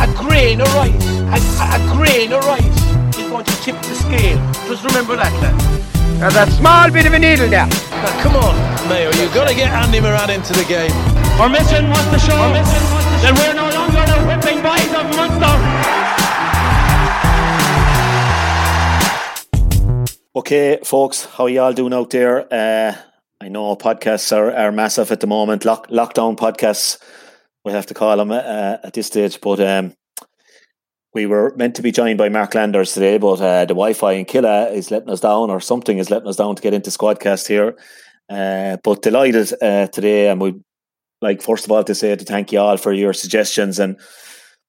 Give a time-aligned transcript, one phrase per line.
[0.00, 3.56] A, a, a grain of rice, a, a, a grain of rice is going to
[3.62, 4.38] tip the scale.
[4.68, 5.56] Just remember that, lad.
[6.20, 7.66] There's a small bit of a needle there.
[7.66, 8.54] Now, come on,
[8.88, 10.92] Mayo, you've got to get Andy Moran into the game.
[11.40, 15.56] Our mission was to show that we're no longer the whipping boys of Munster.
[20.36, 22.46] Okay, folks, how you all doing out there?
[22.52, 22.94] Uh,
[23.40, 25.64] I know podcasts are, are massive at the moment.
[25.64, 26.98] Lock, lockdown podcasts,
[27.70, 29.40] we have to call them uh, at this stage.
[29.40, 29.94] But um,
[31.14, 34.24] we were meant to be joined by Mark Landers today, but uh, the Wi-Fi in
[34.24, 37.46] Killeagh is letting us down, or something is letting us down to get into Squadcast
[37.46, 37.76] here.
[38.28, 40.54] Uh, but delighted uh, today, and we
[41.20, 43.98] like first of all to say to thank you all for your suggestions and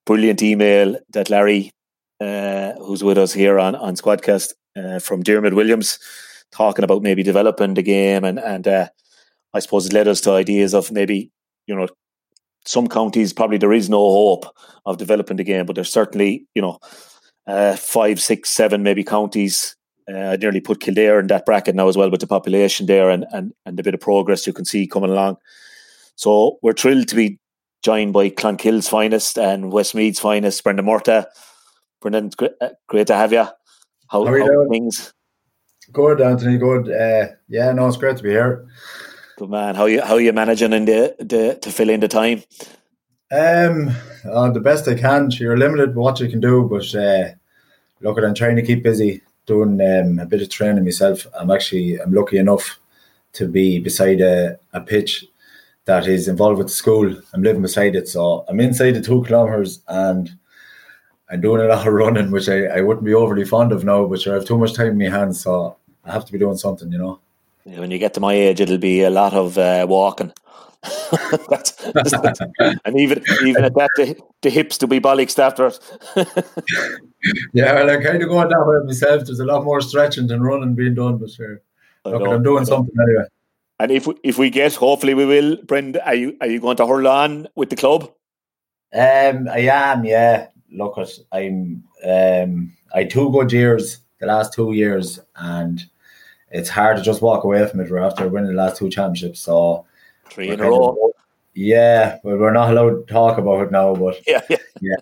[0.06, 1.72] brilliant email that Larry,
[2.20, 5.98] uh, who's with us here on on Squadcast, uh, from Dermot Williams,
[6.52, 8.68] talking about maybe developing the game, and and
[9.54, 11.32] I suppose it led us to ideas of maybe
[11.68, 11.88] you know
[12.66, 14.46] some counties probably there is no hope
[14.86, 16.80] of developing the game, but there's certainly you know
[17.48, 19.76] uh, five, six, seven maybe counties.
[20.12, 23.10] Uh, I nearly put Kildare in that bracket now as well with the population there
[23.10, 25.38] and, and, and the bit of progress you can see coming along.
[26.16, 27.40] So we're thrilled to be
[27.84, 31.26] joined by Clonkill's finest and Westmeath's finest, Brendan Murtagh.
[32.02, 33.46] Brendan, great, uh, great to have you.
[34.10, 34.70] How, How are you how doing?
[34.70, 35.14] things?
[35.92, 36.58] Good, Anthony.
[36.58, 36.92] Good.
[36.92, 38.68] Uh, yeah, no, it's great to be here.
[39.42, 39.74] Good man.
[39.74, 42.44] How you how you managing in the, the to fill in the time?
[43.32, 43.90] Um,
[44.24, 45.32] uh, the best I can.
[45.32, 47.30] You're limited what you can do, but uh,
[48.02, 51.26] look, I'm trying to keep busy doing um, a bit of training myself.
[51.34, 52.80] I'm actually I'm lucky enough
[53.34, 55.26] to be beside a, a pitch
[55.86, 57.12] that is involved with the school.
[57.34, 60.30] I'm living beside it, so I'm inside the two kilometers and
[61.32, 64.06] I'm doing a lot of running, which I, I wouldn't be overly fond of now,
[64.06, 66.58] but I have too much time in my hands, so I have to be doing
[66.58, 67.20] something, you know.
[67.66, 70.32] Yeah, When you get to my age, it'll be a lot of uh, walking.
[71.50, 72.40] That's, that's-
[72.86, 75.80] and even even at that, the, the hips to be bollocks after it.
[77.54, 79.26] Yeah, well, I'm kind of going that way myself.
[79.26, 81.62] There's a lot more stretching than running being done, but sure.
[82.04, 83.26] I Look, know, I'm doing something anyway.
[83.80, 85.58] And if we, if we get, hopefully we will.
[85.58, 88.12] Brendan, are you are you going to hurl on with the club?
[88.92, 90.48] Um, I am, yeah.
[90.72, 91.84] Look, at I'm.
[92.04, 95.84] Um, I had two good years, the last two years, and
[96.52, 97.90] it's hard to just walk away from it.
[97.90, 99.86] We're after winning the last two championships, so
[100.30, 100.96] Three in a kind of-
[101.54, 103.94] yeah, but we're not allowed to talk about it now.
[103.96, 104.96] But Yeah, yeah.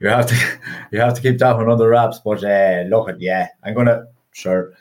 [0.00, 0.34] you have to,
[0.92, 2.20] you have to keep that one under wraps.
[2.24, 4.72] But uh, look, at yeah, I'm gonna sure.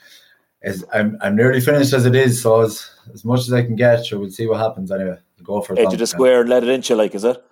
[0.63, 3.75] As I'm, I'm nearly finished as it is, so as as much as I can
[3.75, 5.17] get, sure, we'll see what happens anyway.
[5.43, 5.79] Go for it.
[5.79, 7.43] Edge of the square, let it into you, like is it?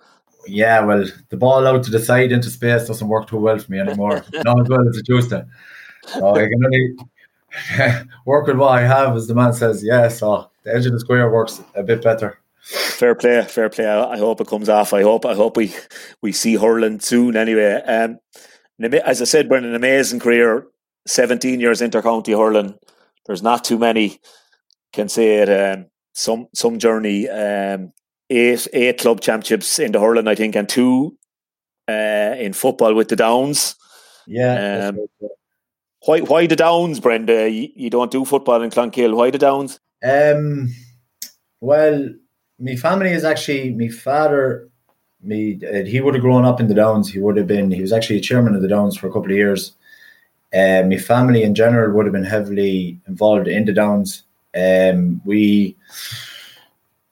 [0.46, 3.70] Yeah, well, the ball out to the side into space doesn't work too well for
[3.70, 4.24] me anymore.
[4.32, 5.46] Not as well as it used to.
[6.06, 6.96] So I can only
[8.26, 9.82] work with what I have, as the man says.
[9.84, 12.38] Yeah, so the edge of the square works a bit better.
[12.62, 13.86] Fair play, fair play.
[13.86, 14.92] I, I hope it comes off.
[14.92, 15.74] I hope I hope we
[16.22, 17.36] we see hurling soon.
[17.36, 18.18] Anyway, um,
[19.04, 20.66] as I said, Brendan, an amazing career.
[21.06, 22.78] Seventeen years inter-county hurling.
[23.26, 24.20] There's not too many
[24.92, 25.48] can say it.
[25.48, 27.28] Um, some some journey.
[27.28, 27.92] Um,
[28.28, 31.16] eight eight club championships in the hurling, I think, and two
[31.88, 33.76] uh, in football with the Downs.
[34.26, 34.88] Yeah.
[34.88, 34.98] Um,
[36.06, 37.52] Why why the Downs, Brendan?
[37.52, 39.14] You, you don't do football in Clonkill.
[39.14, 39.78] Why the Downs?
[40.02, 40.74] Um,
[41.60, 42.08] well,
[42.58, 44.68] my family is actually my father.
[45.22, 47.10] Me, uh, he would have grown up in the Downs.
[47.10, 47.70] He would have been.
[47.70, 49.72] He was actually a chairman of the Downs for a couple of years.
[50.52, 54.22] Uh, my family in general would have been heavily involved in the Downs.
[54.56, 55.76] Um, we,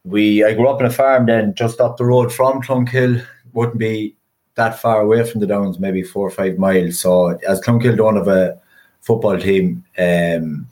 [0.05, 3.25] we, I grew up in a farm then just up the road from Clonkill.
[3.52, 4.17] Wouldn't be
[4.55, 6.99] that far away from the Downs, maybe four or five miles.
[6.99, 8.61] So as Clonkill don't have a
[9.00, 10.68] football team, um,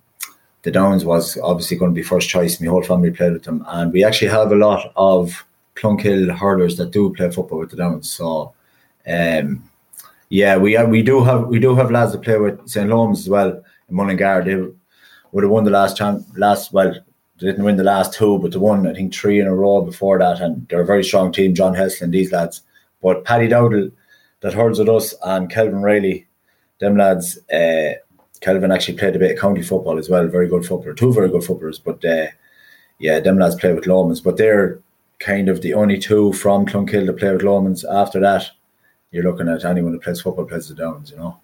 [0.66, 2.60] the Downs was obviously going to be first choice.
[2.60, 5.44] My whole family played with them, and we actually have a lot of
[5.76, 8.10] Clonkill hurlers that do play football with the Downs.
[8.10, 8.52] So,
[9.06, 9.62] um,
[10.28, 12.90] yeah, we have, we do have we do have lads that play with St.
[12.90, 14.42] Loman's as well in Mullingar.
[14.44, 14.56] They
[15.30, 16.92] would have won the last champ last well.
[17.38, 19.82] They didn't win the last two, but they won I think three in a row
[19.82, 21.54] before that, and they're a very strong team.
[21.54, 22.62] John Heslin, these lads,
[23.02, 23.92] but Paddy Dowdle
[24.40, 26.26] that hurls with us and Kelvin Riley,
[26.80, 27.38] them lads.
[27.52, 27.94] Uh,
[28.46, 30.28] Kelvin actually played a bit of county football as well.
[30.28, 31.80] Very good footballer, two very good footballers.
[31.80, 32.28] But uh,
[33.00, 34.78] yeah, them lads play with Lomans, but they're
[35.18, 37.84] kind of the only two from Clonkill to play with Lomans.
[37.84, 38.48] After that,
[39.10, 41.36] you're looking at anyone who plays football plays the Downs, you know.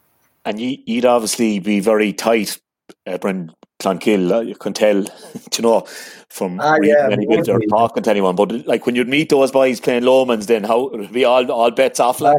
[0.44, 2.60] And you, would obviously be very tight,
[3.08, 3.50] uh, Brent
[3.80, 4.30] Clonkill.
[4.30, 4.98] Uh, you can tell,
[5.56, 5.80] you know,
[6.28, 8.36] from ah, yeah, any bit or talking to anyone.
[8.36, 11.72] But like when you'd meet those boys playing Lomans, then how would be all all
[11.72, 12.20] bets off.
[12.20, 12.36] Like.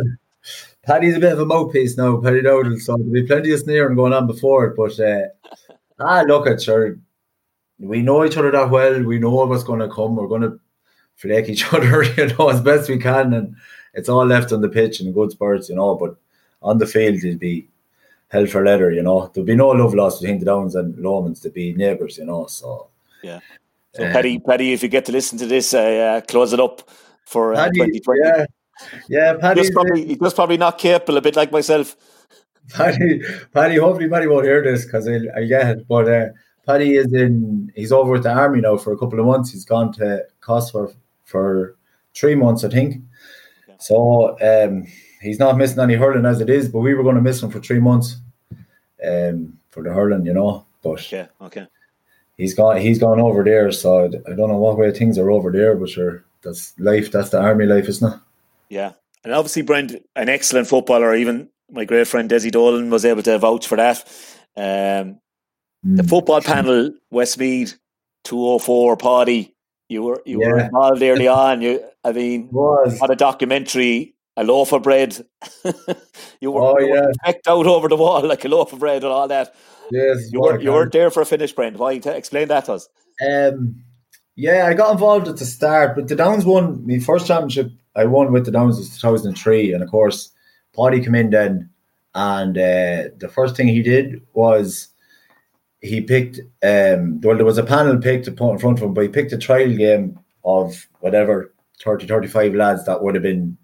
[0.85, 3.95] Paddy's a bit of a mouthpiece now, Paddy Dowdle, so there'll be plenty of sneering
[3.95, 4.75] going on before it.
[4.75, 5.27] But uh,
[5.99, 6.97] ah, look at sure,
[7.79, 9.01] we know each other that well.
[9.01, 10.15] We know what's going to come.
[10.15, 10.59] We're going to
[11.15, 13.55] flake each other, you know, as best we can, and
[13.93, 15.95] it's all left on the pitch in good spurts, you know.
[15.95, 16.17] But
[16.61, 17.67] on the field, it'll be
[18.29, 19.31] hell for leather, you know.
[19.33, 22.47] There'll be no love lost between the Downs and Lomans to be neighbours, you know.
[22.47, 22.89] So
[23.23, 23.39] yeah.
[23.93, 26.59] So um, Paddy, Paddy, if you get to listen to this, uh, uh, close it
[26.59, 26.89] up
[27.25, 28.21] for uh, 2020.
[28.23, 28.45] Yeah,
[29.07, 31.95] yeah, Paddy's probably he's just probably not capable, a bit like myself.
[32.69, 33.21] Paddy,
[33.53, 35.87] Paddy, hopefully Paddy won't hear this because I, I get it.
[35.87, 36.27] But uh,
[36.65, 39.51] Paddy is in, he's over with the army now for a couple of months.
[39.51, 40.93] He's gone to Cosfor
[41.25, 41.75] for
[42.15, 43.01] three months, I think.
[43.67, 43.75] Yeah.
[43.79, 44.87] So um,
[45.21, 47.49] he's not missing any hurling as it is, but we were going to miss him
[47.49, 48.17] for three months
[49.05, 50.65] um, for the hurling, you know.
[50.81, 51.67] But yeah, okay.
[52.37, 52.77] He's gone.
[52.77, 55.75] He's gone over there, so I, I don't know what way things are over there,
[55.75, 57.11] but sure, that's life.
[57.11, 58.19] That's the army life, isn't it?
[58.69, 58.93] Yeah,
[59.23, 61.15] and obviously Brent, an excellent footballer.
[61.15, 64.03] Even my great friend Desi Dolan was able to vouch for that.
[64.55, 65.19] Um,
[65.85, 65.97] mm.
[65.97, 67.77] The football panel, Westmeath,
[68.23, 69.55] two hundred four party.
[69.89, 70.47] You were you yeah.
[70.47, 71.61] were involved early on.
[71.61, 72.99] You, I mean, was.
[72.99, 75.15] had a documentary, a loaf of bread.
[76.41, 77.07] you were, oh, yeah.
[77.23, 79.55] pecked out over the wall like a loaf of bread and all that.
[79.91, 81.77] Yes, you were you weren't there for a finish, Brent.
[81.77, 81.93] Why?
[81.93, 82.89] Explain that to us.
[83.27, 83.83] Um,
[84.35, 88.05] yeah, I got involved at the start, but the Downs won my first championship I
[88.05, 90.31] won with the Downs was 2003, and of course,
[90.75, 91.69] Paddy came in then,
[92.15, 94.89] and uh, the first thing he did was
[95.81, 96.39] he picked.
[96.63, 99.09] Um, well, there was a panel picked to put in front of him, but he
[99.09, 101.53] picked a trial game of whatever
[101.83, 103.57] 30, 35 lads that would have been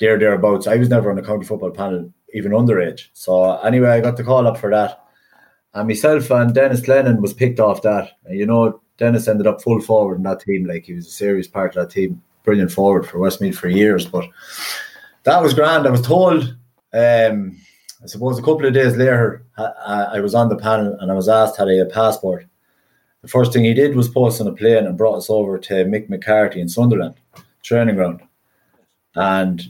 [0.00, 0.66] there thereabouts.
[0.66, 3.08] I was never on the county football panel, even underage.
[3.12, 5.04] So anyway, I got the call up for that,
[5.74, 8.18] and myself and Dennis Glennon was picked off that.
[8.24, 11.10] And you know, Dennis ended up full forward in that team, like he was a
[11.10, 14.06] serious part of that team brilliant forward for Westmeath for years.
[14.06, 14.24] But
[15.24, 15.86] that was grand.
[15.86, 16.56] I was told,
[16.94, 17.58] um,
[18.02, 21.14] I suppose a couple of days later, I, I was on the panel and I
[21.14, 22.46] was asked had I a passport.
[23.22, 25.84] The first thing he did was post on a plane and brought us over to
[25.84, 27.16] Mick McCarthy in Sunderland
[27.62, 28.22] training ground.
[29.16, 29.62] And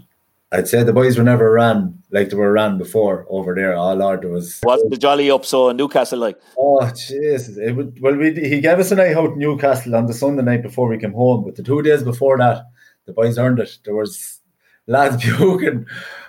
[0.53, 3.75] I'd say the boys were never ran like they were ran before over there.
[3.75, 6.39] Oh Lord, there was wasn't the jolly up so in Newcastle like.
[6.57, 7.57] Oh Jesus!
[7.57, 10.43] It would well, we, he gave us a night out in Newcastle on the Sunday
[10.43, 11.45] night before we came home.
[11.45, 12.65] But the two days before that,
[13.07, 13.79] the boys earned it.
[13.85, 14.41] There was
[14.87, 15.87] lads puking.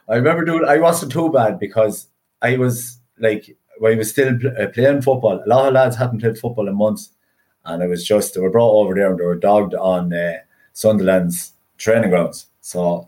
[0.10, 0.66] I remember doing.
[0.68, 2.08] I wasn't too bad because
[2.42, 3.56] I was like,
[3.86, 5.44] I was still uh, playing football.
[5.46, 7.12] A lot of lads hadn't played football in months,
[7.66, 10.38] and it was just they were brought over there and they were dogged on uh,
[10.74, 12.48] Sunderland's training grounds.
[12.62, 13.08] So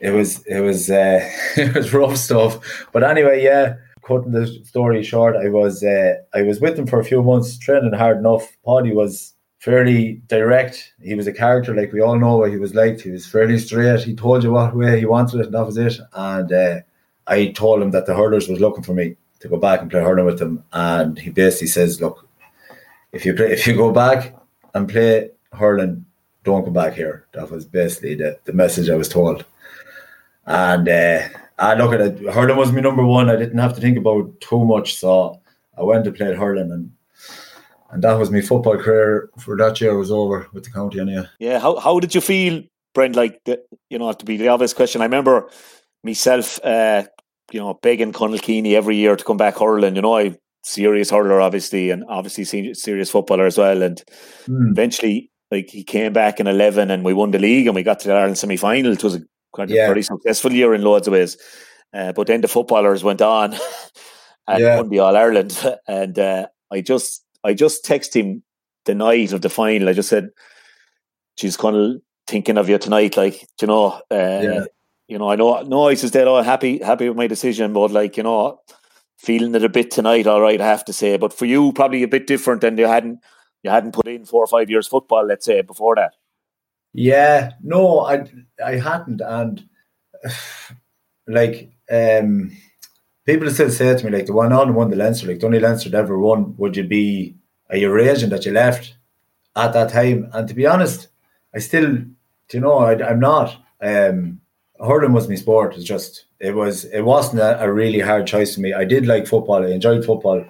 [0.00, 1.20] it was it was uh,
[1.56, 2.86] it was rough stuff.
[2.92, 3.76] But anyway, yeah.
[4.02, 7.58] Cutting the story short, I was uh, I was with him for a few months,
[7.58, 8.56] training hard enough.
[8.64, 10.94] Paddy was fairly direct.
[11.02, 13.00] He was a character, like we all know what he was like.
[13.00, 14.00] He was fairly straight.
[14.00, 15.98] He told you what way he wanted it, and that was it.
[16.14, 16.80] And uh,
[17.26, 20.00] I told him that the hurlers was looking for me to go back and play
[20.00, 20.64] hurling with them.
[20.72, 22.26] And he basically says, "Look,
[23.12, 24.34] if you play, if you go back
[24.74, 26.06] and play hurling,
[26.48, 29.44] don't come back here." That was basically the, the message I was told.
[30.46, 32.18] And uh, I look at it.
[32.32, 33.30] Hurling was my number one.
[33.30, 35.40] I didn't have to think about too much, so
[35.76, 36.90] I went to play hurling, and
[37.90, 41.26] and that was my football career for that year was over with the county anyway.
[41.38, 42.62] Yeah, how how did you feel,
[42.94, 43.16] Brent?
[43.16, 45.00] Like the, you know, to be the obvious question.
[45.00, 45.50] I remember
[46.04, 47.04] myself, uh,
[47.52, 49.96] you know, begging Conal Keaney every year to come back hurling.
[49.96, 52.44] You know, I serious hurler obviously, and obviously
[52.74, 53.82] serious footballer as well.
[53.82, 54.02] And
[54.46, 54.70] mm.
[54.70, 58.00] eventually, like he came back in eleven, and we won the league, and we got
[58.00, 58.92] to the Ireland semi final.
[58.92, 59.22] It was a
[59.66, 59.84] yeah.
[59.84, 61.36] a pretty successful year in loads of ways.
[61.92, 63.54] Uh, but then the footballers went on
[64.48, 64.76] and yeah.
[64.76, 68.42] won the All Ireland, and uh, I just I just texted him
[68.84, 69.88] the night of the final.
[69.88, 70.30] I just said,
[71.36, 74.64] "She's kind of thinking of you tonight." Like you know, uh, yeah.
[75.08, 76.28] you know, I know, no, he says that.
[76.28, 78.60] Oh, happy, happy with my decision, but like you know,
[79.16, 80.26] feeling it a bit tonight.
[80.26, 82.86] All right, I have to say, but for you, probably a bit different than you
[82.86, 83.20] hadn't
[83.62, 86.14] you hadn't put in four or five years football, let's say, before that.
[86.92, 88.24] Yeah, no, I
[88.64, 89.68] I hadn't, and
[91.26, 92.56] like um,
[93.26, 95.60] people still say to me like the one on won the Leinster, like the only
[95.60, 96.56] Leinster ever won.
[96.56, 97.36] Would you be
[97.70, 98.96] a Eurasian that you left
[99.54, 100.30] at that time?
[100.32, 101.08] And to be honest,
[101.54, 101.98] I still,
[102.52, 103.56] you know, I, am not.
[103.80, 104.40] Um,
[104.80, 105.74] hurling was my sport.
[105.74, 108.72] It's just it was it wasn't a, a, really hard choice for me.
[108.72, 109.64] I did like football.
[109.64, 110.44] I enjoyed football,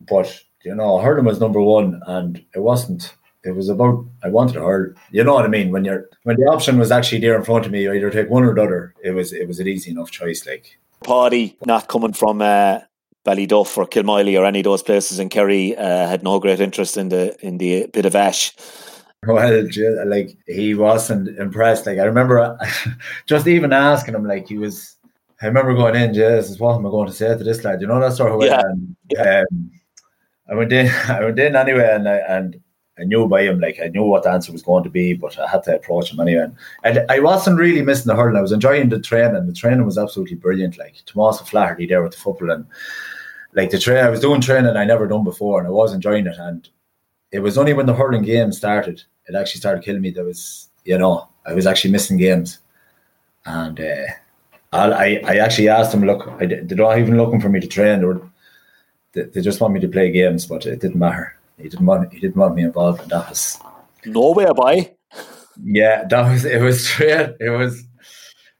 [0.00, 4.54] but you know, hurling was number one, and it wasn't it was about I wanted
[4.54, 4.92] to hurl.
[5.10, 5.70] You know what I mean?
[5.70, 8.28] When you're when the option was actually there in front of me, you either take
[8.28, 8.94] one or the other.
[9.02, 10.46] It was it was an easy enough choice.
[10.46, 12.80] Like Paddy, not coming from uh,
[13.24, 16.96] Ballyduff or Kilmoyley or any of those places in Kerry, uh, had no great interest
[16.96, 18.54] in the in the bit of ash.
[19.26, 19.66] Well,
[20.06, 21.86] like he wasn't impressed.
[21.86, 22.58] Like I remember,
[23.26, 24.94] just even asking him, like he was.
[25.40, 27.80] I remember going in, Jesus, what am I going to say to this lad?
[27.80, 28.48] You know that sort of way.
[28.48, 28.60] Yeah.
[28.64, 29.70] And, um,
[30.48, 30.88] I went in.
[31.08, 32.60] I went in anyway, and I, and
[32.98, 35.38] I knew by him, like I knew what the answer was going to be, but
[35.38, 36.48] I had to approach him anyway.
[36.82, 38.36] And I wasn't really missing the hurling.
[38.36, 39.46] I was enjoying the training.
[39.46, 40.78] The training was absolutely brilliant.
[40.78, 42.66] Like Tomas Flaherty there with the football and
[43.54, 44.04] like the train.
[44.04, 46.36] I was doing training I never done before, and I was enjoying it.
[46.38, 46.68] And
[47.30, 50.10] it was only when the hurling game started, it actually started killing me.
[50.10, 52.58] There was, you know, I was actually missing games,
[53.46, 54.06] and uh,
[54.72, 58.00] I I actually asked them, look, I, they're not even looking for me to train.
[58.00, 58.22] They, were,
[59.18, 61.36] they, they just want me to play games, but it didn't matter.
[61.56, 63.58] He didn't want he didn't want me involved, and that was
[64.04, 64.94] no way by.
[65.62, 66.62] Yeah, that was it.
[66.62, 67.34] Was straight.
[67.40, 67.84] It was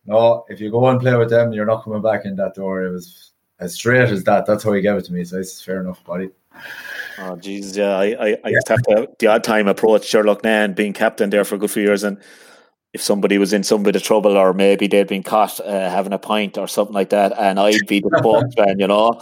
[0.07, 0.45] no.
[0.49, 2.83] If you go and play with them, you're not coming back in that door.
[2.83, 4.47] It was as straight as that.
[4.47, 5.25] That's how he gave it to me.
[5.25, 6.31] So it's fair enough, buddy.
[7.19, 7.97] Oh jeez, yeah.
[7.97, 11.45] I I, I to have to the odd time approach Ger Loughnane being captain there
[11.45, 12.19] for a good few years, and
[12.95, 16.13] if somebody was in some bit of trouble or maybe they'd been caught uh, having
[16.15, 19.21] a pint or something like that, and I'd be the spokesman, you know,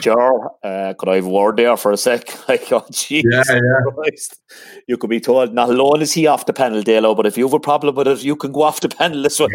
[0.00, 2.28] Joe, uh, could I have a word there for a sec?
[2.48, 3.90] Like, oh, Jesus Yeah, yeah.
[3.94, 4.40] Christ.
[4.86, 7.44] You could be told, not alone is he off the panel, Dalo, but if you
[7.46, 9.48] have a problem with it, you can go off the panel as well.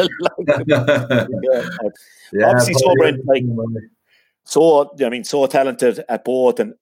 [0.48, 1.68] Like, yeah.
[2.34, 3.44] Yeah, Obviously, so like-
[4.44, 6.60] so I mean, so talented at both.
[6.60, 6.74] And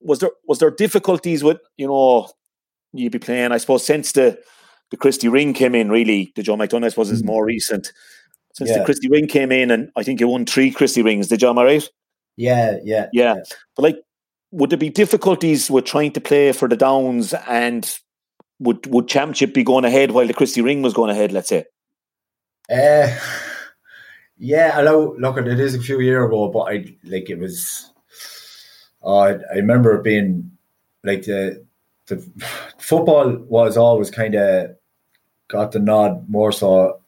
[0.00, 2.28] was there was there difficulties with you know
[2.92, 3.52] you be playing?
[3.52, 4.38] I suppose since the
[4.94, 7.92] the Christy Ring came in, really, the John McDonagh I suppose is more recent.
[8.52, 8.84] Since the Yeah.
[8.84, 11.26] Christy Ring came in, and I think you won three Christy Rings.
[11.26, 11.48] Did you?
[11.48, 11.88] Am I right?
[12.36, 13.34] yeah, yeah, Yeah.
[13.74, 13.96] But like,
[14.52, 17.92] would there be difficulties with trying to play for the Downs, and
[18.60, 21.32] would would Championship be going ahead while the Christy Ring was going ahead?
[21.32, 21.64] Let's say.
[22.70, 23.08] Uh,
[24.38, 25.16] yeah, I know.
[25.18, 27.90] Look, it is a few years ago, but I like it was.
[29.04, 30.52] Uh, I, I remember it being
[31.02, 31.66] like the
[32.06, 32.16] the
[32.78, 34.76] football was always kind of
[35.54, 37.00] got the nod more so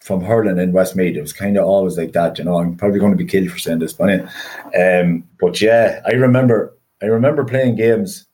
[0.00, 1.16] from hurling in Westmeath.
[1.16, 2.58] It was kind of always like that, you know.
[2.58, 4.20] I'm probably going to be killed for saying this, but
[4.78, 8.26] um, but yeah, I remember I remember playing games,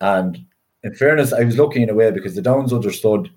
[0.00, 0.44] and
[0.82, 3.30] in fairness, I was lucky in a way because the Downs understood,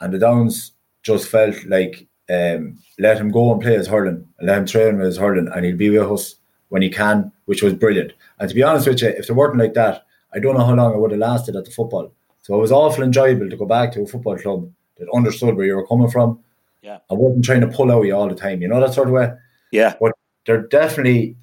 [0.00, 0.72] and the Downs
[1.04, 4.96] just felt like um, let him go and play his hurling, and let him train
[4.96, 6.34] with his hurling, and he'll be with us
[6.70, 8.12] when he can, which was brilliant.
[8.40, 10.04] And to be honest with you, if they weren't like that,
[10.34, 12.12] I don't know how long I would have lasted at the football.
[12.42, 14.68] So it was awful enjoyable to go back to a football club
[15.00, 16.38] that understood where you were coming from.
[16.82, 16.98] Yeah.
[17.10, 19.14] I wasn't trying to pull out you all the time, you know that sort of
[19.14, 19.32] way.
[19.72, 19.94] Yeah.
[20.00, 20.12] But
[20.46, 21.36] there definitely,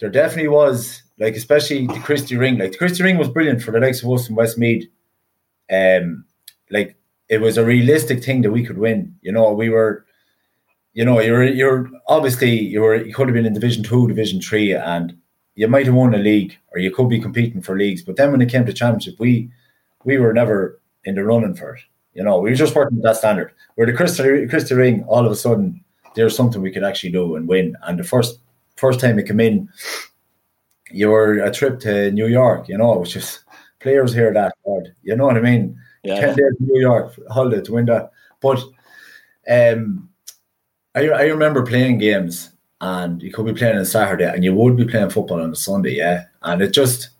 [0.00, 2.58] there definitely was like, especially the Christy Ring.
[2.58, 4.88] Like the Christy Ring was brilliant for the likes of us in Westmeath.
[5.72, 6.24] Um,
[6.70, 6.96] like
[7.28, 9.14] it was a realistic thing that we could win.
[9.22, 10.04] You know, we were,
[10.94, 14.40] you know, you're you're obviously you were you could have been in Division Two, Division
[14.40, 15.16] Three, and
[15.54, 18.02] you might have won a league, or you could be competing for leagues.
[18.02, 19.50] But then when it came to championship, we
[20.04, 21.82] we were never in the running for it.
[22.18, 23.52] You know, we were just working at that standard.
[23.76, 25.84] Where the Christy Christy Ring, all of a sudden,
[26.16, 27.76] there's something we could actually do and win.
[27.84, 28.40] And the first
[28.74, 29.68] first time it came in,
[30.90, 32.68] you were a trip to New York.
[32.68, 33.44] You know, it was just
[33.78, 34.96] players here that hard.
[35.04, 35.78] You know what I mean?
[36.02, 36.18] Yeah.
[36.18, 38.10] Ten days New York holiday to win that.
[38.40, 38.64] But
[39.48, 40.08] um,
[40.96, 44.76] I I remember playing games, and you could be playing on Saturday, and you would
[44.76, 46.24] be playing football on a Sunday, yeah.
[46.42, 47.10] And it just,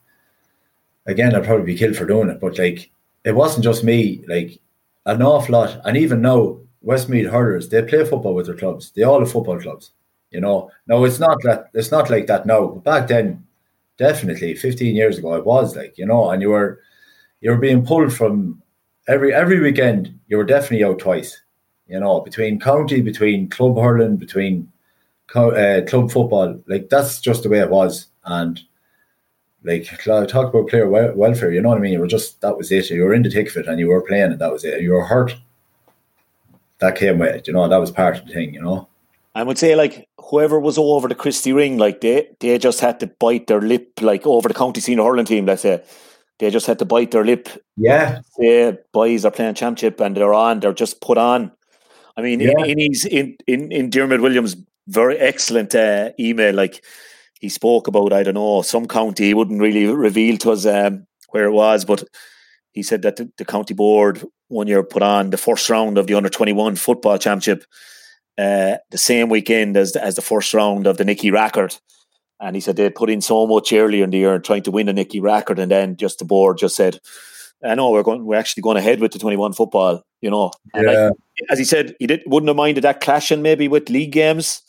[1.07, 2.91] again, I'd probably be killed for doing it, but like
[3.23, 4.25] it wasn't just me.
[4.27, 4.59] Like
[5.09, 8.93] an awful lot, and even now, Westmeath hurlers they play football with their clubs.
[8.93, 9.93] They all have football clubs.
[10.31, 11.71] You know, no, it's not that.
[11.75, 12.67] It's not like that now.
[12.69, 13.47] But back then,
[13.97, 16.81] definitely, fifteen years ago, it was like you know, and you were
[17.41, 18.63] you were being pulled from
[19.09, 20.19] every every weekend.
[20.29, 21.41] You were definitely out twice.
[21.89, 24.71] You know, between county, between club hurling, between
[25.35, 26.61] uh, club football.
[26.67, 28.07] Like that's just the way it was.
[28.25, 28.61] And
[29.69, 29.85] like
[30.29, 31.53] talk about player wel- welfare.
[31.53, 31.93] You know what I mean?
[31.93, 32.91] You were just that was it.
[32.91, 34.81] You were in the thick of it, and you were playing, and that was it.
[34.81, 35.37] You were hurt.
[36.79, 37.47] That came with it.
[37.47, 38.55] You know, that was part of the thing.
[38.55, 38.89] You know.
[39.35, 42.99] I would say like whoever was over the Christy Ring, like they they just had
[43.01, 45.47] to bite their lip, like over the county senior hurling team.
[45.47, 45.83] Let's say
[46.39, 47.49] they just had to bite their lip.
[47.77, 50.61] Yeah, Say boys are playing championship and they're on.
[50.61, 51.53] They're just put on.
[52.17, 52.65] I mean, Yeah.
[52.65, 54.57] in, in in in in Dermot Williams'
[54.89, 56.83] very excellent uh, email, like
[57.41, 59.27] he spoke about I don't know some county.
[59.27, 62.05] He wouldn't really reveal to us um, where it was, but
[62.73, 66.07] he said that the, the county board one year put on the first round of
[66.07, 67.65] the under twenty one football championship
[68.39, 71.77] uh, the same weekend as the, as the first round of the Nicky Rackard.
[72.41, 74.89] And he said they put in so much earlier in the year trying to win
[74.89, 77.01] a Nicky Rackard, and then just the board just said,
[77.65, 80.53] I know we're going, we're actually going ahead with the 21 football, you know.
[80.73, 81.07] And Yeah.
[81.07, 81.17] like,
[81.51, 84.63] as he said, he did, wouldn't have minded that clashing maybe with league games,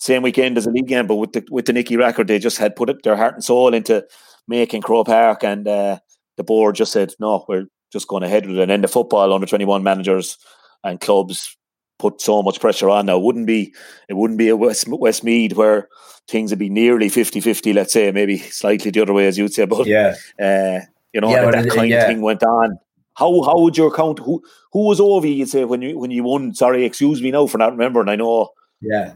[0.00, 2.58] same weekend as a league game, but with the with the Nicky Rackard, they just
[2.58, 4.04] had put it, their heart and soul into
[4.48, 5.98] making Croke Park, and uh,
[6.36, 8.62] the board just said, no, we're just going ahead with it.
[8.62, 10.38] And then the football under 21 managers
[10.82, 11.56] and clubs
[11.98, 13.18] put so much pressure on now.
[13.18, 13.74] It wouldn't be,
[14.08, 15.88] it wouldn't be a West, Westmeath where
[16.28, 19.52] things would be nearly 50 50, let's say, maybe slightly the other way, as you'd
[19.52, 20.14] say, but Yeah.
[20.40, 20.80] uh,
[21.12, 22.02] you know, Yeah, that, that it- kind yeah.
[22.02, 22.78] of thing went on.
[23.16, 24.18] How how would your count?
[24.20, 24.42] Who
[24.72, 25.26] who was over?
[25.26, 26.54] You'd say when you when you won.
[26.54, 28.08] Sorry, excuse me now for not remembering.
[28.08, 28.48] I know,
[28.80, 29.14] Yeah.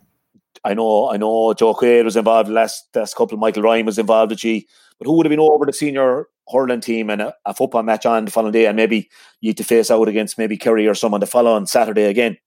[0.64, 1.52] I know, I know.
[1.52, 3.36] Joe Quaid was involved last last couple.
[3.36, 4.66] Michael Ryan was involved with G.
[4.98, 8.06] But who would have been over the senior hurling team and a, a football match
[8.06, 10.94] on the following day, and maybe you had to face out against maybe Kerry or
[10.94, 12.38] someone the following Saturday again?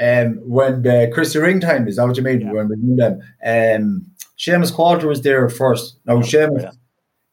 [0.00, 2.40] Um, when the Christy Ring time is that what you mean?
[2.42, 2.52] Yeah.
[2.52, 4.06] When we knew them, um,
[4.38, 5.98] Seamus Qualter was there first.
[6.06, 6.72] No, Seamus,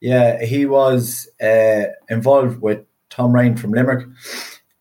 [0.02, 0.38] yeah.
[0.40, 0.46] yeah.
[0.46, 4.08] he was uh, involved with Tom Ryan from Limerick.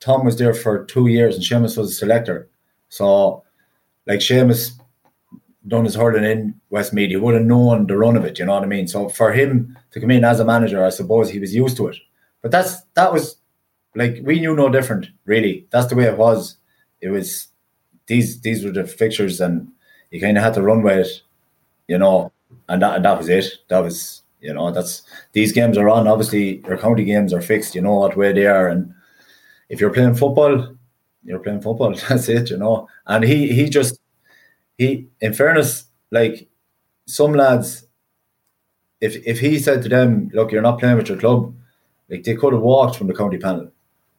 [0.00, 2.49] Tom was there for two years, and Seamus was a selector.
[2.88, 3.44] So,
[4.06, 4.77] like Seamus
[5.68, 8.38] done his hurling in Westmeath, he would have known the run of it.
[8.38, 8.88] You know what I mean?
[8.88, 11.88] So for him to come in as a manager, I suppose he was used to
[11.88, 11.96] it.
[12.42, 13.37] But that's that was
[13.94, 15.66] like we knew no different, really.
[15.70, 16.56] That's the way it was.
[17.00, 17.48] It was
[18.06, 19.68] these these were the fixtures, and
[20.10, 21.22] you kind of had to run with it,
[21.87, 22.32] you know.
[22.68, 23.46] And that and that was it.
[23.68, 26.08] That was you know that's these games are on.
[26.08, 27.75] Obviously, your county games are fixed.
[27.75, 28.94] You know what way they are, and
[29.68, 30.76] if you're playing football,
[31.25, 31.94] you're playing football.
[32.08, 32.88] That's it, you know.
[33.06, 34.00] And he he just
[34.78, 36.49] he in fairness, like
[37.06, 37.87] some lads,
[39.00, 41.54] if if he said to them, "Look, you're not playing with your club,"
[42.08, 43.70] like they could have walked from the county panel.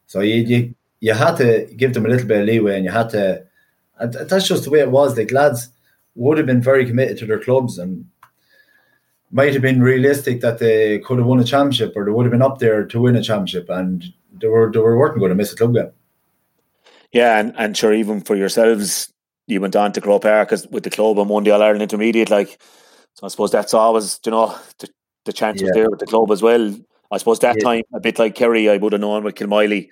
[0.06, 2.90] So you you you had to give them a little bit of leeway, and you
[2.90, 3.46] had to.
[3.98, 5.16] And that's just the way it was.
[5.16, 5.68] Like lads
[6.14, 8.06] would have been very committed to their clubs, and
[9.30, 12.32] might have been realistic that they could have won a championship, or they would have
[12.32, 15.34] been up there to win a championship, and they were they were weren't going to
[15.34, 15.90] miss a club game.
[17.12, 19.09] Yeah, and, and sure, even for yourselves,
[19.50, 21.82] you went on to Croke Park as, with the club and won the All Ireland
[21.82, 22.30] Intermediate.
[22.30, 22.60] Like,
[23.14, 24.88] so I suppose that's always, you know, the,
[25.24, 26.74] the chance was there with the club as well.
[27.10, 27.64] I suppose that Yeah.
[27.64, 29.88] time, a bit like Kerry, I would have known with Kilmoyley,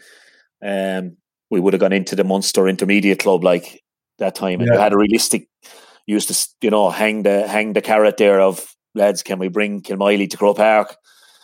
[0.63, 1.17] um,
[1.51, 3.83] we would have gone into the Munster Intermediate Club like
[4.19, 5.49] that time, and you had a realistic.
[6.07, 9.23] You used to, you know, hang the hang the carrot there of lads.
[9.23, 10.97] Can we bring Kilmoyley to Croke Park?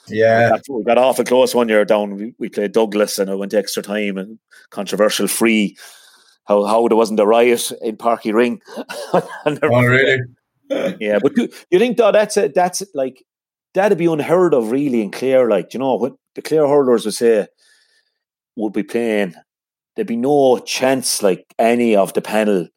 [0.09, 2.17] Yeah, That's- we got off a close one year down.
[2.17, 4.39] We, we played Douglas and it went to extra time and
[4.71, 5.77] controversial free.
[6.47, 8.61] How how there wasn't a riot in Páirc Uí Rinn.
[9.63, 10.19] Oh really?
[10.99, 13.23] Yeah, but do you think though that's a, that's like
[13.75, 15.49] that'd be unheard of really in Clare?
[15.49, 17.47] Like you know what the Clare hurlers would say
[18.57, 19.35] would be playing.
[19.95, 22.69] There'd be no chance like any of the panel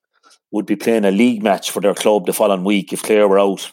[0.52, 3.40] would be playing a league match for their club the following week if Clare were
[3.40, 3.72] out.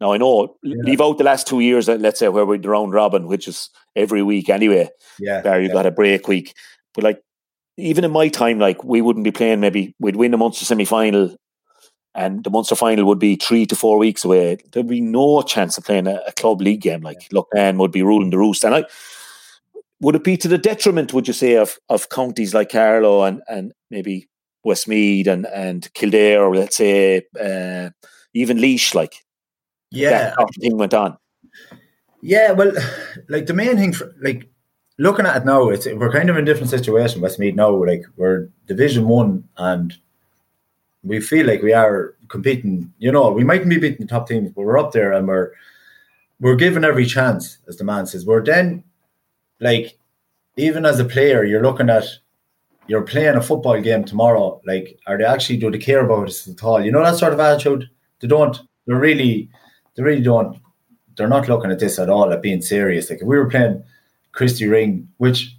[0.00, 2.94] Now I know leave out the last two years, uh, let's say where we're round
[2.94, 4.88] robin, which is every week anyway.
[5.18, 5.74] Yeah, There you yeah.
[5.74, 6.54] got a break week,
[6.94, 7.22] but like
[7.80, 9.60] even in my time, like we wouldn't be playing.
[9.60, 11.34] Maybe we'd win the Munster semi final,
[12.14, 14.58] and the Munster final would be three to four weeks away.
[14.72, 17.00] There'd be no chance of playing a, a club league game.
[17.00, 18.84] Like Loughnane would be ruling the roost, and I
[20.00, 23.42] would it be to the detriment, would you say, of of counties like Carlow and
[23.48, 24.28] and maybe
[24.64, 27.90] Westmeath and and Kildare, or let's say uh,
[28.34, 29.14] even Laois, like
[29.90, 30.34] yeah.
[30.36, 31.16] that thing went on.
[32.22, 32.72] Yeah, well,
[33.28, 34.49] like the main thing, for, like
[35.00, 37.20] looking at it now, it's we're kind of in a different situation.
[37.20, 39.96] Westmeath now, like we're Division One, and
[41.02, 42.92] we feel like we are competing.
[42.98, 45.52] You know, we mightn't be beating the top teams, but we're up there, and we're
[46.38, 48.26] we're given every chance, as the man says.
[48.26, 48.84] We're then,
[49.58, 49.98] like,
[50.56, 52.04] even as a player, you're looking at.
[52.86, 54.60] You're playing a football game tomorrow.
[54.66, 56.84] Like, are they actually do they care about us at all?
[56.84, 57.88] You know that sort of attitude.
[58.18, 58.58] They don't.
[58.84, 59.48] They're really,
[59.94, 60.60] they really don't
[61.16, 63.10] they're not looking at this at all at being serious.
[63.10, 63.84] Like if we were playing
[64.32, 65.56] Christy Ring, which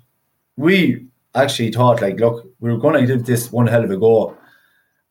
[0.58, 1.06] we
[1.36, 4.38] actually thought like, look, we were going to give this one hell of a go,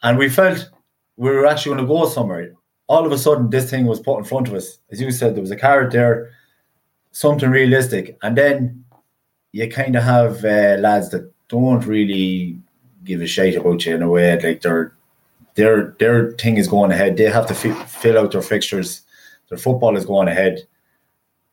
[0.03, 0.71] and we felt
[1.17, 2.53] we were actually going to go somewhere.
[2.89, 4.79] All of a sudden, this thing was put in front of us.
[4.91, 6.31] As you said, there was a carrot there,
[7.13, 8.85] something realistic, and then
[9.53, 12.59] you kind of have uh, lads that don't really
[13.05, 14.41] give a shit about you in a way.
[14.41, 14.93] Like their
[15.55, 17.17] their their thing is going ahead.
[17.17, 19.03] They have to fi- fill out their fixtures
[19.51, 20.67] their football is going ahead.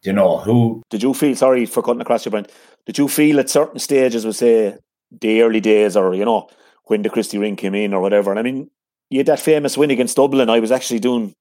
[0.03, 0.83] You know who?
[0.89, 2.51] Did you feel sorry for cutting across your point?
[2.85, 4.77] Did you feel at certain stages, we say
[5.21, 6.49] the early days, or you know
[6.85, 8.29] when the Christy Ring came in, or whatever?
[8.31, 8.69] And I mean,
[9.09, 10.49] you had that famous win against Dublin.
[10.49, 11.33] I was actually doing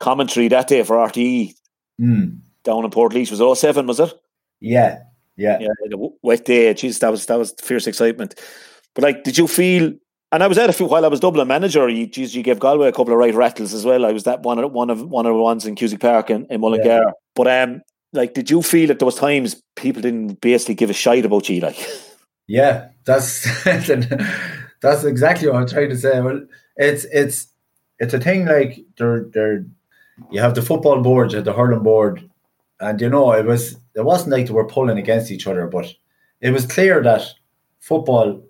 [0.00, 1.54] commentary that day for RTE
[1.98, 3.30] Mm, down in Portlaoise.
[3.30, 4.12] Was it 07, was it?
[4.60, 4.98] yeah,
[5.36, 6.74] yeah, Yeah, the wet day.
[6.74, 8.34] Jeez, that was that was fierce excitement.
[8.94, 9.94] But like, did you feel?
[10.32, 11.88] And I was at a few while I was Dublin manager.
[11.88, 14.04] You, geez, you gave Galway a couple of right rattles as well.
[14.04, 16.46] I was that one of one of one of the ones in Cusack Park in,
[16.50, 17.12] in Mullingar.
[17.36, 20.94] But um, like, did you feel that there was times people didn't basically give a
[20.94, 21.60] shite about you?
[21.60, 21.78] Like,
[22.48, 23.46] yeah, that's
[24.80, 26.20] that's exactly what I'm trying to say.
[26.20, 26.40] Well,
[26.76, 27.48] it's it's
[28.00, 29.64] it's a thing like they're they're
[30.30, 32.28] you have the football board, you have the hurling board,
[32.80, 35.86] and you know it was it wasn't like they were pulling against each other, but
[36.40, 37.22] it was clear that
[37.80, 38.42] football,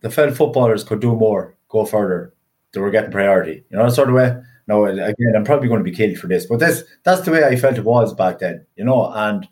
[0.00, 2.32] the felt footballers could do more, go further.
[2.72, 4.36] They were getting priority, you know, sort of way.
[4.68, 7.44] No, again, I'm probably going to be killed for this, but this that's the way
[7.44, 9.48] I felt it was back then, you know, and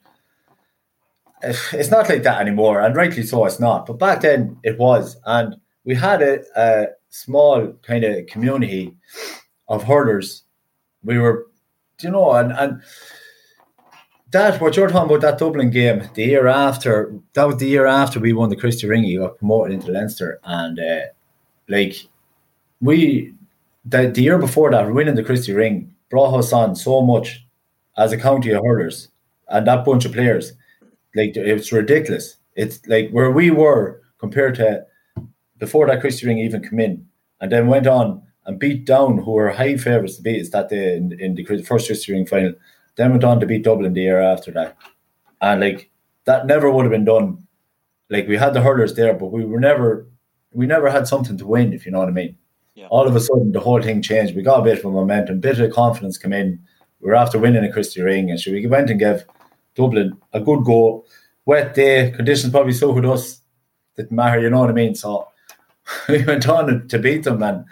[1.73, 3.87] it's not like that anymore, and rightly so, it's not.
[3.87, 8.97] But back then, it was, and we had a, a small kind of community
[9.69, 10.43] of hurlers.
[11.05, 11.47] We were,
[12.01, 12.83] you know, and and
[14.31, 17.87] that what you're talking about that Dublin game the year after that was the year
[17.87, 19.05] after we won the Christy Ring.
[19.05, 21.01] You got promoted into Leinster, and uh,
[21.69, 21.95] like
[22.81, 23.35] we
[23.85, 27.45] the, the year before that, winning the Christy Ring brought us on so much
[27.97, 29.09] as a county of hurlers
[29.49, 30.53] and that bunch of players.
[31.15, 32.37] Like it's ridiculous.
[32.57, 34.85] It's like where we were compared to
[35.59, 37.07] before that Christy Ring even come in,
[37.41, 40.69] and then went on and beat down who were high favourites to beat us that
[40.69, 42.55] day in, in the first Christy Ring final.
[42.97, 44.77] Then went on to beat Dublin the year after that,
[45.41, 45.91] and like
[46.25, 47.47] that never would have been done.
[48.11, 50.09] Like we had the hurlers there, but we were never
[50.53, 52.37] we never had something to win, if you know what I mean.
[52.75, 52.89] Yeah.
[52.89, 54.35] All of a sudden, the whole thing changed.
[54.35, 56.59] We got a bit of momentum, bit of confidence come in.
[57.01, 59.25] We were after winning a Christy Ring, and so we went and gave
[59.75, 61.05] Dublin a good go.
[61.47, 63.41] Wet day, conditions probably suited us.
[63.97, 64.95] Didn't matter, you know what I mean.
[64.95, 65.29] So
[66.09, 67.65] we went on to beat them, and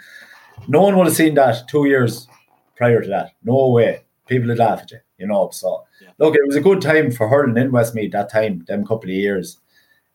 [0.67, 2.27] no one would have seen that two years
[2.75, 3.33] prior to that.
[3.43, 4.03] No way.
[4.27, 5.49] People would laugh at you, you know.
[5.51, 6.11] So yeah.
[6.17, 9.15] look, it was a good time for hurling in Westmeath that time, them couple of
[9.15, 9.57] years.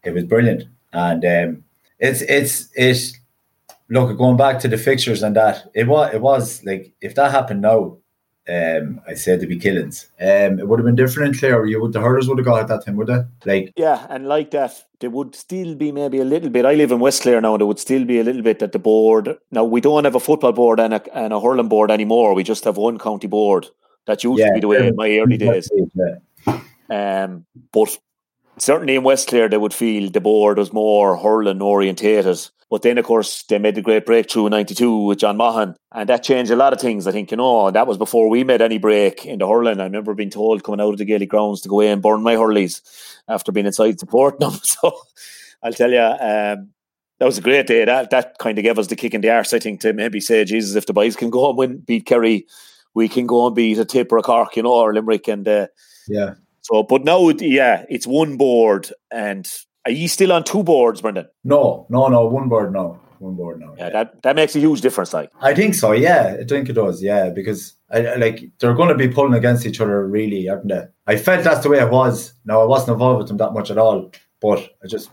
[0.05, 1.64] It was brilliant, and um,
[1.98, 3.17] it's it's it's
[3.90, 7.31] look going back to the fixtures and that it was it was like if that
[7.31, 7.98] happened now,
[8.48, 10.09] um, I said to be killings.
[10.20, 11.66] Um, it would have been different in Clare.
[11.66, 13.24] You would the hurdles would have got at that time, would they?
[13.44, 16.64] Like yeah, and like that, there would still be maybe a little bit.
[16.64, 17.55] I live in West Clare now.
[17.55, 19.37] And there would still be a little bit that the board.
[19.51, 22.35] Now we don't have a football board and a and a hurling board anymore.
[22.35, 23.66] We just have one county board.
[24.07, 25.70] That used yeah, to be the way in my early days.
[25.94, 26.61] Yeah.
[26.90, 27.98] Um, but
[28.57, 32.98] certainly in West Clare, they would feel the board was more hurling orientated but then,
[32.98, 35.74] of course, they made the great breakthrough in 92 with John Maughan.
[35.92, 37.70] And that changed a lot of things, I think, you know.
[37.70, 39.81] That was before we made any break in the hurling.
[39.81, 42.22] I remember being told coming out of the Gaelic grounds to go away and burn
[42.22, 42.83] my hurleys
[43.26, 44.59] after being inside supporting them.
[44.62, 44.92] So
[45.62, 46.70] I'll tell you, um,
[47.18, 47.85] that was a great day.
[47.85, 50.20] That that kind of gave us the kick in the arse, I think, to maybe
[50.20, 52.46] say, Jesus, if the boys can go and win, beat Kerry,
[52.94, 55.26] we can go and beat a Tip or a Cork, you know, or Limerick.
[55.26, 55.66] And uh,
[56.07, 56.35] yeah.
[56.61, 59.50] So, but now, yeah, it's one board and
[59.88, 61.29] are you still on two boards, Brendan?
[61.44, 62.27] No, no, no.
[62.27, 63.01] One board, no.
[63.20, 63.74] One board, no.
[63.77, 63.90] Yeah, yeah.
[63.90, 65.12] that that makes a huge difference.
[65.12, 65.92] Like, I think so.
[65.92, 67.03] Yeah, I think it does.
[67.03, 70.87] Yeah, because I, like they're going to be pulling against each other, really, aren't they?
[71.07, 72.35] I felt that's the way it was.
[72.44, 75.11] Now I wasn't involved with them that much at all, but I just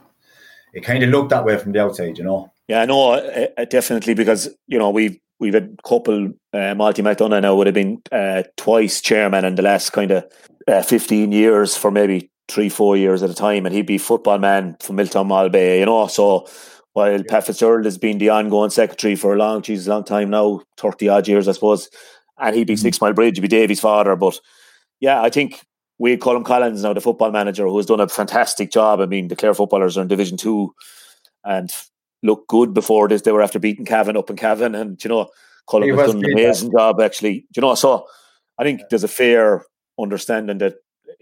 [0.74, 2.52] it kind of looked that way from the outside, you know.
[2.68, 6.34] Yeah, I know, uh, uh definitely because you know we've we've had a couple.
[6.54, 10.26] Uh, Malty McDonagh now would have been uh, twice chairman in the last kind of
[10.68, 14.38] uh, fifteen years for maybe three, four years at a time, and he'd be football
[14.38, 16.08] man for Miltown Malbay, you know.
[16.08, 16.48] So
[16.94, 17.24] while yeah.
[17.28, 20.62] Pat Fitzgerald has been the ongoing secretary for a long, geez, a long time now,
[20.78, 21.90] 30 odd years, I suppose,
[22.40, 22.82] and he'd be mm-hmm.
[22.82, 24.16] Six Mile Bridge, he'd be Davy's father.
[24.16, 24.40] But
[25.00, 25.62] yeah, I think
[25.98, 29.00] we call him Collins now, the football manager, who has done a fantastic job.
[29.00, 30.74] I mean, the Clare footballers are in Division Two
[31.44, 31.74] and
[32.24, 33.22] look good before this.
[33.22, 35.30] They were after beating Cavan up in Cavan, and you know,
[35.70, 36.78] Colm has done an amazing that.
[36.78, 37.46] job actually.
[37.54, 38.08] Do You know, so
[38.58, 39.66] I think there's a fair
[40.00, 40.76] understanding that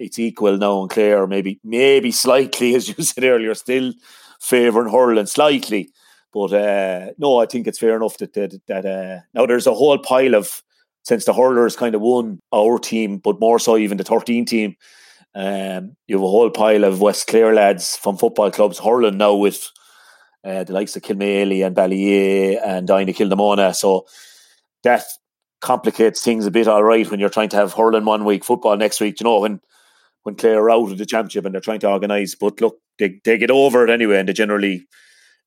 [0.03, 3.93] it's equal now and Clare, maybe maybe slightly, as you said earlier, still
[4.39, 5.91] favouring hurling slightly.
[6.31, 9.73] But uh, no, I think it's fair enough that that, that uh, now there's a
[9.73, 10.63] whole pile of
[11.03, 14.75] since the hurlers kind of won our team, but more so even the 13 team.
[15.35, 19.33] Um, you have a whole pile of West Clare lads from football clubs hurling now
[19.33, 19.69] with
[20.43, 23.75] uh, the likes of Kilmaley and Ballyea and Dinah Kilnamona.
[23.75, 24.05] So
[24.83, 25.03] that
[25.61, 28.77] complicates things a bit, all right, when you're trying to have hurling one week, football
[28.77, 29.19] next week.
[29.19, 29.59] You know, when
[30.23, 32.35] when Clare are out of the championship and they're trying to organise.
[32.35, 34.87] But look, they, they get over it anyway, and they generally,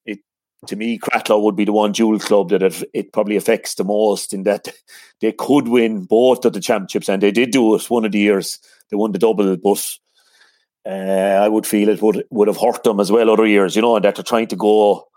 [0.05, 0.21] it
[0.69, 3.85] to me, Cratloe would be the one dual club that it, it probably affects the
[3.85, 4.69] most in that
[5.21, 8.19] they could win both of the championships, and they did do it one of the
[8.19, 8.59] years.
[8.91, 9.97] They won the double, but
[10.87, 13.83] uh, I would feel it would would have hurt them as well other years, you
[13.83, 15.09] know, and that they're trying to go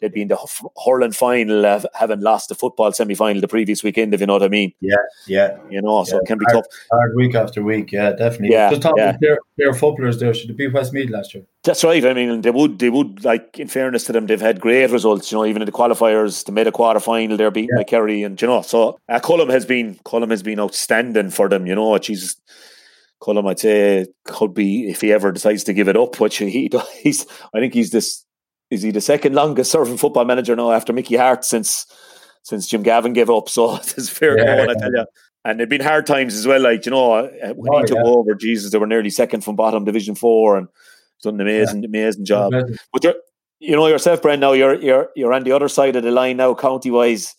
[0.00, 0.38] they'd be in the
[0.84, 4.34] hurling final, uh, having lost the football semi final the previous weekend, if you know
[4.34, 4.72] what I mean.
[4.80, 5.56] Yeah, yeah.
[5.70, 6.20] You know, so yeah.
[6.22, 6.66] it can be hard, tough.
[6.90, 8.50] Hard week after week, yeah, definitely.
[8.50, 9.16] Yeah, Just talking yeah.
[9.20, 11.44] their, their footballers there, should it be Westmeath last year?
[11.64, 12.04] That's right.
[12.04, 15.32] I mean, they would, they would, like, in fairness to them, they've had great results,
[15.32, 17.80] you know, even in the qualifiers, they made a quarter final, they're beating yeah.
[17.80, 21.48] by Kerry, and, you know, so uh, Colm has been, Colm has been outstanding for
[21.48, 22.36] them, you know, Jesus
[23.20, 26.70] Colm, I'd say, could be if he ever decides to give it up, which he
[27.02, 27.26] he's.
[27.54, 28.24] I think he's this.
[28.70, 31.86] Is he the second longest serving football manager now after Mickey Harte since
[32.42, 33.48] since Jim Gavin gave up?
[33.56, 35.06] So it's fair yeah, going, I tell you.
[35.44, 36.60] And they've been hard times as well.
[36.60, 38.10] Like you know, uh, when oh, he took yeah.
[38.10, 40.68] over, Jesus, they were nearly second from bottom, Division Four, and
[41.22, 41.88] done an amazing, yeah.
[41.88, 42.52] amazing job.
[42.92, 43.14] But you're,
[43.60, 44.40] you know yourself, Brent.
[44.40, 47.34] Now you're you're you're on the other side of the line now, county wise.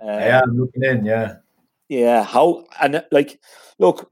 [0.00, 1.04] Um, yeah, I'm looking in.
[1.04, 1.36] Yeah,
[1.88, 2.24] yeah.
[2.24, 3.40] How and like,
[3.78, 4.10] look,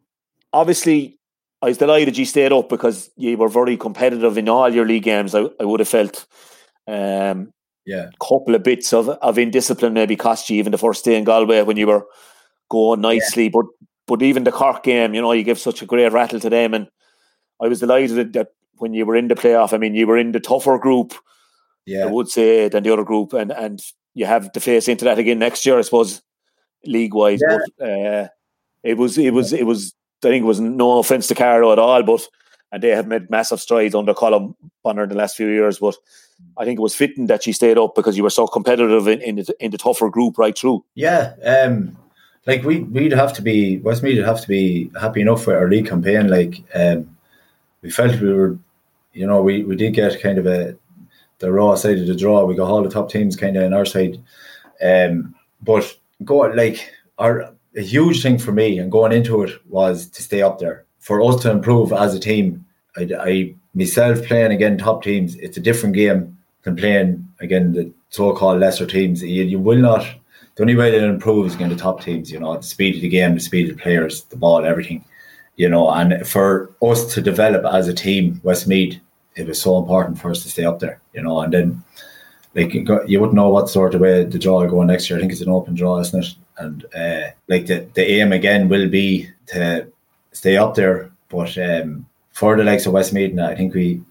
[0.52, 1.18] obviously,
[1.62, 5.02] I was delighted you stayed up because you were very competitive in all your league
[5.02, 5.34] games.
[5.34, 6.26] I, I would have felt,
[6.90, 7.52] um,
[7.86, 11.16] yeah, a couple of bits of of indiscipline maybe cost you even the first day
[11.16, 12.06] in Galway when you were
[12.68, 13.50] going nicely, yeah.
[13.52, 13.66] but
[14.06, 16.74] but even the Cork game, you know, you give such a great rattle to them,
[16.74, 16.88] and
[17.62, 20.32] I was delighted that when you were in the playoff, I mean, you were in
[20.32, 21.14] the tougher group,
[21.86, 23.80] yeah, I would say, than the other group, and and
[24.14, 26.22] you have to face into that again next year, I suppose,
[26.84, 27.40] league wise.
[27.48, 27.58] Yeah.
[27.78, 28.28] But uh,
[28.82, 31.78] it was it was it was I think it was no offense to Carlow at
[31.78, 32.26] all, but
[32.72, 35.78] and they have made massive strides under Colm Bonnar in the last few years.
[35.78, 35.96] But
[36.56, 39.20] I think it was fitting that she stayed up because you were so competitive in,
[39.22, 40.84] in the in the tougher group right through.
[40.94, 41.96] Yeah, um,
[42.46, 45.68] like we we'd have to be Westmeath would have to be happy enough with our
[45.68, 46.28] league campaign.
[46.28, 47.16] Like um,
[47.82, 48.58] we felt we were,
[49.12, 50.76] you know, we, we did get kind of a
[51.38, 52.44] the raw side of the draw.
[52.44, 54.22] We got all the top teams kind of on our side,
[54.82, 60.08] um, but go like our a huge thing for me and going into it was
[60.10, 62.64] to stay up there for us to improve as a team.
[62.96, 65.36] I, I myself playing again top teams.
[65.36, 69.22] It's a different game than playing again the so-called lesser teams.
[69.22, 70.06] You, you will not.
[70.56, 73.08] The only way that improves against the top teams, you know, the speed of the
[73.08, 75.04] game, the speed of the players, the ball, everything,
[75.56, 75.90] you know.
[75.90, 79.00] And for us to develop as a team, Westmeath,
[79.36, 81.40] it was so important for us to stay up there, you know.
[81.40, 81.84] And then,
[82.54, 85.18] like, you wouldn't know what sort of way the draw going next year.
[85.18, 86.34] I think it's an open draw, isn't it?
[86.58, 89.86] And uh, like the the aim again will be to
[90.32, 94.02] stay up there, but um, for the likes of Westmeath, I think we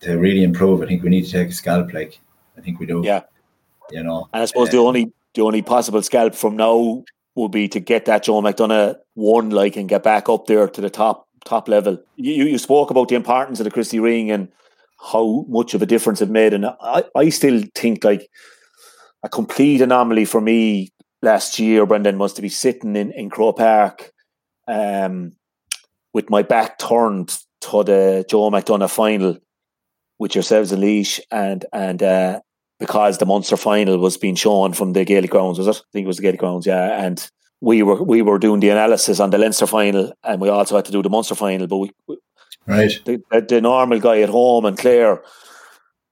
[0.00, 0.82] to really improve.
[0.82, 1.92] I think we need to take a scalp.
[1.92, 2.18] Like
[2.56, 3.02] I think we do.
[3.04, 3.22] Yeah,
[3.90, 4.28] you know.
[4.32, 7.04] And I suppose the only the only possible scalp from now
[7.34, 10.80] would be to get that Joe McDonagh one, like, and get back up there to
[10.80, 12.02] the top top level.
[12.16, 14.48] You you spoke about the importance of the Christy Ring and
[15.12, 18.28] how much of a difference it made, and I I still think like
[19.22, 23.58] a complete anomaly for me last year, Brendan, was to be sitting in, in Croke
[23.58, 24.12] Park
[24.66, 25.32] um,
[26.12, 29.36] with my back turned to the Joe McDonagh final
[30.18, 32.40] with yourselves and Laois and and uh,
[32.78, 35.76] because the Munster final was being shown from the Gaelic grounds, was it?
[35.76, 37.04] I think it was the Gaelic grounds, yeah.
[37.04, 40.76] And we were we were doing the analysis on the Leinster final and we also
[40.76, 41.92] had to do the Munster final, but we,
[42.66, 45.22] right the, the, normal guy at home and Clare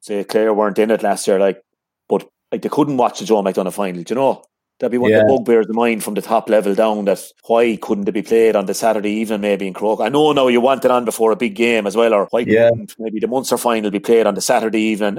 [0.00, 1.62] say Clare weren't in it last year, like
[2.08, 4.44] but like they couldn't watch the Joe McDonagh final, do you know?
[4.79, 5.23] That'd be one yeah.
[5.23, 7.05] of the bugbears of mine from the top level down.
[7.07, 10.01] That why couldn't it be played on the Saturday evening, maybe in Croke?
[10.01, 12.41] I know now you want it on before a big game as well, or why
[12.41, 12.71] yeah.
[12.71, 15.19] couldn't maybe the Munster final be played on the Saturday evening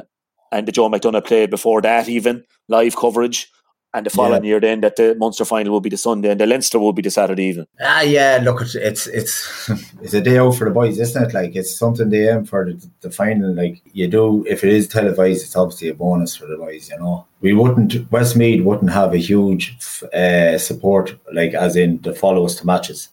[0.52, 3.52] and the Joe McDonagh played before that, even live coverage?
[3.92, 4.50] And the following yeah.
[4.50, 7.02] year then that the Munster final will be the Sunday and the Leinster will be
[7.02, 7.66] the Saturday evening.
[7.82, 8.40] Ah, yeah.
[8.44, 9.70] Look, it's it's it's,
[10.04, 11.34] it's a day out for the boys, isn't it?
[11.34, 13.52] Like it's something they aim for the, the, final.
[13.52, 16.88] Like you do, if it is televised, it's obviously a bonus for the boys.
[16.92, 19.76] You know, we wouldn't Westmeath wouldn't have a huge
[20.14, 23.10] uh, support like as in the follow us to matches,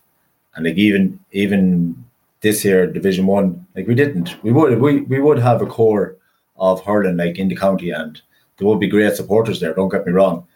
[0.55, 2.05] and like even even
[2.43, 4.37] this year Division One, like we didn't.
[4.43, 6.17] We would we we would have a core
[6.59, 8.21] of hurling like in the county and.
[8.59, 9.75] There would be great supporters there.
[9.75, 10.47] Don't get me wrong,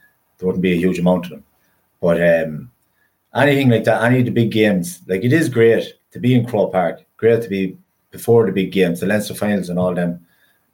[0.41, 1.45] there wouldn't be a huge amount of them.
[2.01, 2.71] But um,
[3.35, 6.47] anything like that, any of the big games, like it is great to be in
[6.47, 7.77] Croke Park, great to be
[8.11, 10.27] before the big games, the Leinster finals and all them.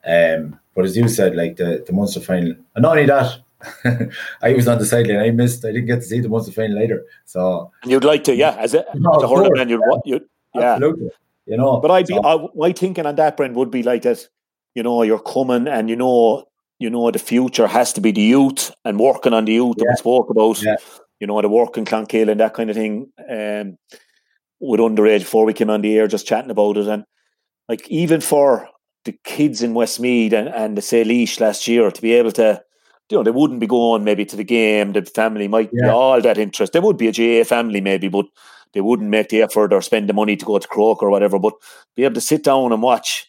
[0.07, 3.39] Um, but as you said, like the, the Munster final, and not only that,
[4.43, 5.19] I was on the sideline.
[5.19, 5.65] I missed.
[5.65, 7.05] I didn't get to see the Munster final later.
[7.25, 9.99] So and you'd like to, yeah, as a, no, as a hurling man, you'd, yeah.
[10.05, 11.11] you'd yeah, absolutely.
[11.47, 12.25] You know, but I'd be, so.
[12.25, 14.29] I, my thinking on that, Brent, would be like that.
[14.75, 16.47] You know, you're coming, and you know
[16.79, 19.85] you know, the future has to be the youth and working on the youth yeah.
[19.85, 20.63] that we spoke about.
[20.63, 20.77] Yeah.
[21.21, 23.11] You know, the work in Clonkill and that kind of thing.
[23.31, 23.79] Um,
[24.61, 27.05] with underage before we came on the air, just chatting about it, and
[27.69, 28.69] like even for
[29.05, 32.63] the kids in Westmeath and, and the say Laois last year to be able to,
[33.11, 34.93] you know, they wouldn't be going maybe to the game.
[34.93, 35.87] The family might yeah.
[35.87, 36.73] be all that interest.
[36.73, 38.27] There would be a GAA family maybe, but
[38.73, 41.39] they wouldn't make the effort or spend the money to go to Croke or whatever.
[41.39, 41.55] But
[41.95, 43.29] be able to sit down and watch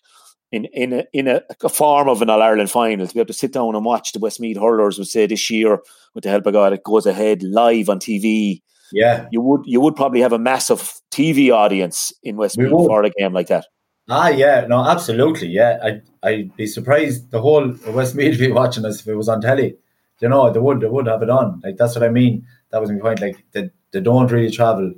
[0.52, 3.28] in in a, in a, a form of an All Ireland final to be able
[3.28, 5.80] to sit down and watch the Westmeath hurlers would say this year
[6.14, 8.62] with the help of God it goes ahead live on TV.
[8.92, 13.10] Yeah, you would you would probably have a massive TV audience in Westmeath for a
[13.10, 13.66] game like that.
[14.10, 15.80] Ah, yeah, no, absolutely, yeah.
[15.84, 19.76] I I'd be surprised the whole Westmeath be watching us if it was on telly.
[20.22, 21.62] You know, they would they would have it on.
[21.64, 22.48] Like that's what I mean.
[22.72, 23.22] That was my point.
[23.22, 24.94] Like they, they don't really travel.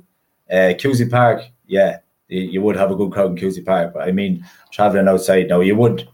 [0.50, 0.74] Uh,
[1.10, 1.98] Park, yeah,
[2.30, 3.94] you, would have a good crowd in Cusack Park.
[3.94, 6.08] But I mean, traveling outside now, you would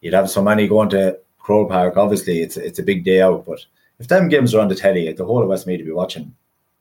[0.00, 1.96] you'd have so many going to Croke Park.
[1.96, 3.64] Obviously, it's it's a big day out, but
[3.98, 6.34] if them games are on the telly, the whole of Westmeath to be watching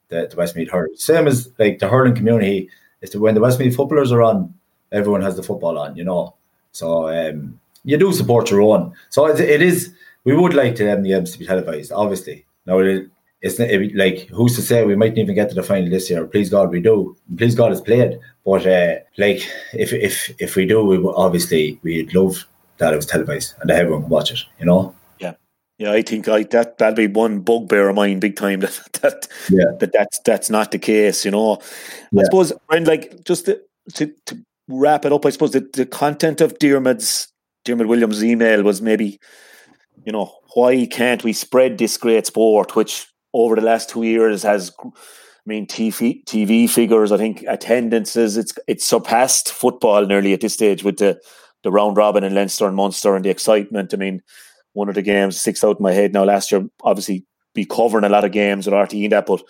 [0.10, 0.96] the, the Westmeath hurling.
[0.96, 2.70] Same as like the hurling community
[3.02, 4.54] is to when the Westmeath footballers are on,
[4.92, 6.36] everyone has the football on, you know.
[6.72, 8.94] So um, you do support your own.
[9.10, 9.94] So it, it is.
[10.24, 12.46] We would like to them the games to be televised, obviously.
[12.66, 13.10] Now it,
[13.42, 16.26] it's it, like who's to say we mightn't even get to the final this year.
[16.26, 17.16] Please God, we do.
[17.38, 18.20] Please God, it's played.
[18.46, 22.48] But uh, like if if if we do, we obviously we'd love
[22.78, 24.40] that it was televised and that everyone can watch it.
[24.60, 24.96] You know.
[25.20, 25.34] Yeah,
[25.78, 25.92] yeah.
[25.92, 28.62] I think I that that'll be one bugbear of mine, big time.
[28.62, 29.66] That that Yeah.
[29.80, 31.24] that that's that's not the case.
[31.24, 31.60] You know.
[32.18, 33.62] I suppose, and like just to,
[33.96, 37.28] to to wrap it up, I suppose the, the content of Dermot's
[37.66, 39.20] Dermot Williams' email was maybe,
[40.06, 44.44] you know, why can't we spread this great sport, which over the last two years
[44.44, 44.72] has.
[44.82, 47.12] I mean, TV TV figures.
[47.14, 48.36] I think attendances.
[48.36, 51.22] It's it's surpassed football nearly at this stage with the
[51.64, 53.94] the round robin in Leinster and Munster and the excitement.
[53.94, 54.22] I mean,
[54.74, 56.26] one of the games sticks out in my head now.
[56.26, 59.42] Last year, obviously, be covering a lot of games with RTE and that, but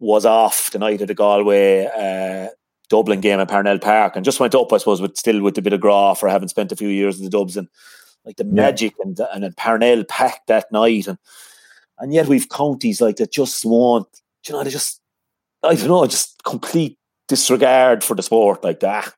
[0.00, 2.48] was off the night of the Galway uh,
[2.88, 5.62] Dublin game at Parnell Park and just went up, I suppose, with still with a
[5.62, 7.68] bit of graw for having spent a few years in the Dubs and
[8.24, 11.18] like the magic and and then Parnell packed that night and
[12.00, 14.08] and yet we've counties like that just won't,
[14.46, 15.00] you know, they just
[15.62, 19.12] I don't know, just complete disregard for the sport like that.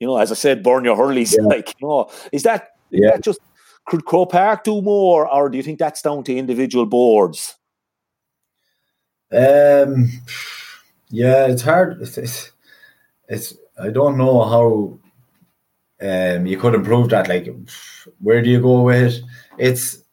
[0.00, 1.34] You know, as I said, burn your hurleys.
[1.36, 1.44] Yeah.
[1.44, 3.10] Like, you know, is that, Yeah.
[3.12, 3.40] that just
[3.86, 7.54] could Croke Park do more, or do you think that's down to individual boards?
[9.32, 10.10] Um,
[11.10, 11.98] yeah, it's hard.
[12.02, 12.50] It's, it's,
[13.28, 14.98] it's I don't know how
[16.00, 17.28] um you could improve that.
[17.28, 17.48] Like,
[18.20, 19.22] where do you go with it?
[19.58, 20.03] It's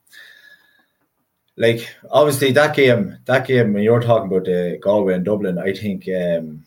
[1.61, 5.73] like obviously that game, that game when you're talking about the Galway and Dublin, I
[5.73, 6.65] think um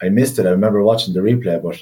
[0.00, 0.46] I missed it.
[0.46, 1.78] I remember watching the replay, but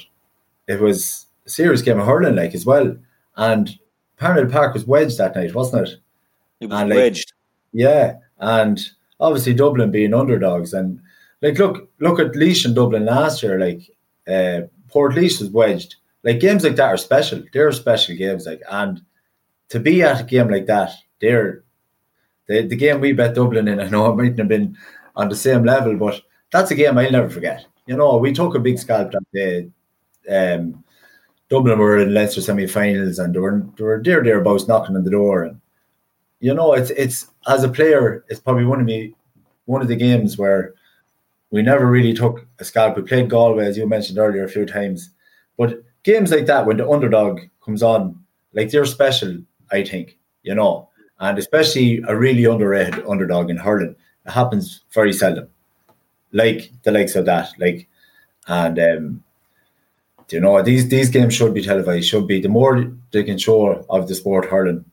[0.67, 2.97] it was a serious game of hurling, like as well.
[3.37, 3.69] And
[4.17, 5.97] Parnell Park was wedged that night, wasn't it?
[6.59, 7.33] It was And, like, wedged.
[7.71, 8.79] Yeah, and
[9.19, 10.99] obviously Dublin being underdogs, and
[11.43, 13.59] like look look at Laois and Dublin last year.
[13.59, 13.81] Like
[14.27, 15.97] uh, Portlaoise was wedged.
[16.23, 17.43] Like games like that are special.
[17.53, 18.47] They're special games.
[18.47, 19.01] Like and
[19.69, 21.63] to be at a game like that, they're
[22.49, 23.79] the the game we bet Dublin in.
[23.79, 24.77] I know it mightn't have been
[25.15, 27.65] on the same level, but that's a game I'll never forget.
[27.85, 29.69] You know, we took a big scalp that day.
[30.29, 30.83] Um,
[31.49, 35.03] Dublin were in Leinster semi-finals, and they were they were dear there thereabouts knocking on
[35.03, 35.61] the door, and
[36.39, 39.13] you know, it's it's as a player, it's probably one of me
[39.65, 40.73] one of the games where
[41.51, 42.97] we never really took a scalp.
[42.97, 45.11] We played Galway, as you mentioned earlier, a few times,
[45.57, 48.19] but games like that when the underdog comes on,
[48.53, 49.37] like they're special.
[49.71, 50.88] I think you know,
[51.19, 55.47] and especially a really underrated underdog in hurling, it happens very seldom.
[56.31, 57.87] Like the likes of that, like,
[58.47, 59.23] and um,
[60.29, 62.07] you know these these games should be televised.
[62.07, 64.85] Should be the more they can show of the sport hurling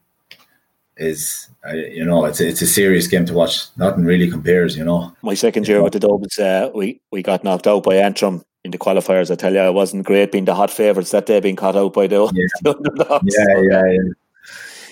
[0.97, 3.67] is uh, you know it's it's a serious game to watch.
[3.77, 5.15] Nothing really compares, you know.
[5.23, 8.71] My second year with the Dubs, uh, we we got knocked out by Antrim in
[8.71, 9.31] the qualifiers.
[9.31, 11.93] I tell you, I wasn't great being the hot favourites that day, being caught out
[11.93, 12.27] by the,
[12.63, 13.37] the underdogs.
[13.39, 14.13] Yeah, yeah, yeah.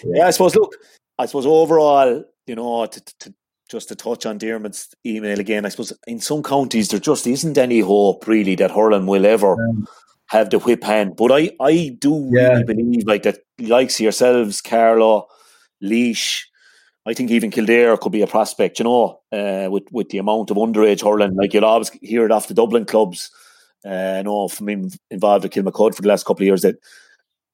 [0.06, 0.54] Yeah, I suppose.
[0.54, 0.74] Look,
[1.18, 3.34] I suppose overall, you know, to, to,
[3.70, 7.56] just to touch on Dermot's email again, I suppose in some counties there just isn't
[7.58, 9.56] any hope really that hurling will ever
[10.26, 11.16] have the whip hand.
[11.16, 12.48] But I, I do Yeah.
[12.48, 15.26] really believe like that, likes yourselves, Carlow,
[15.82, 16.42] Laois.
[17.06, 20.50] I think even Kildare could be a prospect, you know, uh, with with the amount
[20.50, 21.36] of underage hurling.
[21.36, 23.30] Like you'll always hear it off the Dublin clubs.
[23.84, 26.76] Uh, I know from being involved with Kilmacud for the last couple of years that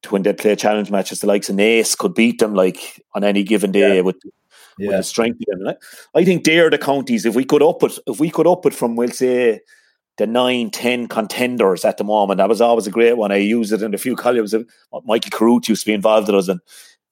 [0.08, 3.42] when they play challenge matches, the likes of Naas could beat them like on any
[3.42, 4.32] given day with, with
[4.78, 4.96] Yeah.
[4.96, 5.66] the strength of them.
[5.66, 5.76] And
[6.14, 7.26] I, I think they're the counties.
[7.26, 9.60] If we could up it, if we could up it from, we'll say,
[10.16, 13.32] the nine, ten contenders at the moment, that was always a great one.
[13.32, 14.54] I used it in a few columns.
[15.04, 16.60] Michael Carruth used to be involved with us, and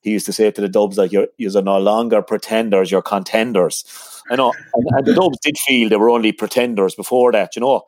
[0.02, 3.84] he used to say to the Dubs like, "You're you're no longer pretenders, you're contenders."
[4.30, 7.60] I know, and, and the Dubs did feel they were only pretenders before that, you
[7.60, 7.82] know.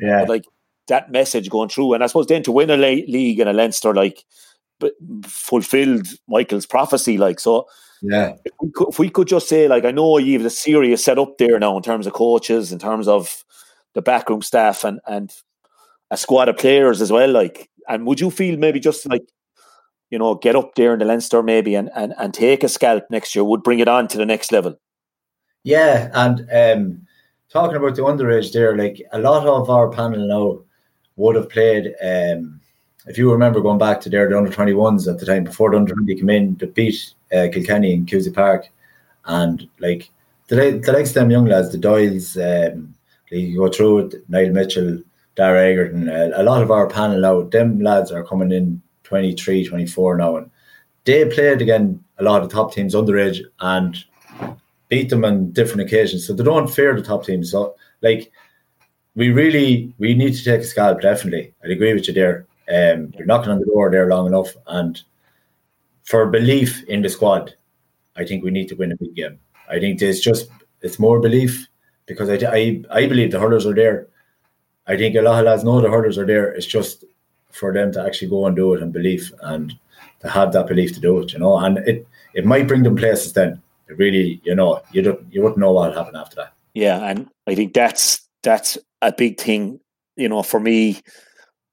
[0.00, 0.20] Yeah.
[0.20, 0.44] But like
[0.88, 3.52] that message going through, and I suppose then to win a le- league in a
[3.52, 4.24] Leinster, like,
[5.24, 7.66] fulfilled Michael's prophecy, like so.
[8.02, 8.34] Yeah.
[8.44, 11.18] If we, could, if we could just say, like, I know you've a serious set
[11.18, 13.44] up there now in terms of coaches, in terms of
[13.94, 15.34] the backroom staff, and and
[16.10, 17.30] a squad of players as well.
[17.30, 19.22] Like, and would you feel maybe just like,
[20.10, 23.04] you know, get up there in the Leinster maybe and and and take a scalp
[23.10, 24.78] next year would bring it on to the next level.
[25.62, 27.06] Yeah, and um,
[27.48, 30.62] talking about the underage there, like a lot of our panel now
[31.16, 31.94] would have played.
[32.02, 32.60] Um,
[33.06, 35.70] if you remember going back to their the under twenty ones at the time before
[35.70, 38.68] the under twenty came in to beat uh, Kilkenny in Cusack Park,
[39.26, 40.10] and like
[40.48, 42.94] the, the likes of them young lads, the Doyles, um,
[43.30, 45.02] you go through it, Niall Mitchell,
[45.34, 49.66] Dara Egerton, a, a lot of our panel now, them lads are coming in 23,
[49.66, 50.50] 24 now, and
[51.04, 54.04] they played again a lot of the top teams underage and
[54.88, 56.26] beat them on different occasions.
[56.26, 57.50] So they don't fear the top teams.
[57.50, 58.32] So like
[59.16, 61.52] we really we need to take a scalp, definitely.
[61.62, 62.46] I'd agree with you there.
[62.68, 65.02] Um, you're knocking on the door there long enough and
[66.04, 67.54] for belief in the squad,
[68.16, 69.38] I think we need to win a big game.
[69.68, 70.48] I think there's just
[70.82, 71.66] it's more belief
[72.06, 74.06] because I, I, I believe the hurlers are there.
[74.86, 76.52] I think a lot of lads know the hurlers are there.
[76.52, 77.04] It's just
[77.50, 79.72] for them to actually go and do it and belief and
[80.20, 81.56] to have that belief to do it, you know.
[81.56, 83.62] And it it might bring them places then.
[83.88, 86.52] It really, you know, you don't you wouldn't know what happened after that.
[86.74, 89.80] Yeah, and I think that's that's a big thing,
[90.16, 91.00] you know, for me.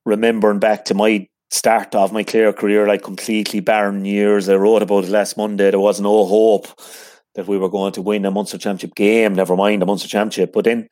[0.04, 4.50] Remembering back to my start of my Clare career, like completely barren years.
[4.50, 5.70] I wrote about it last Monday.
[5.70, 6.68] There was no hope
[7.36, 10.54] that we were going to win a Munster Championship game, never mind a Munster Championship.
[10.54, 10.88] But then,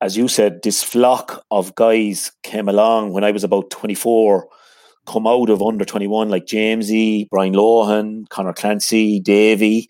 [0.00, 4.46] as you said, this flock of guys came along when I was about 24,
[5.06, 9.88] come out of under 21, like Jamesy, Brian Lohan, Conor Clancy, Davey.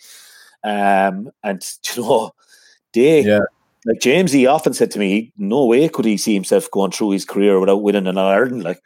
[0.64, 1.62] Um, and,
[1.96, 2.30] you know,
[2.92, 3.40] they, yeah.
[3.84, 7.10] Like James, he often said to me, no way could he see himself going through
[7.10, 8.62] his career without winning an Ireland.
[8.62, 8.80] Like,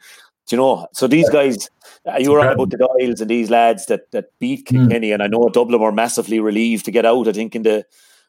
[0.47, 0.87] do you know?
[0.93, 1.69] So these guys,
[2.05, 5.13] uh, you were on about the Doyles and these lads that that beat Kilkenny, mm.
[5.13, 7.27] and I know Dublin were massively relieved to get out.
[7.27, 7.85] I think in the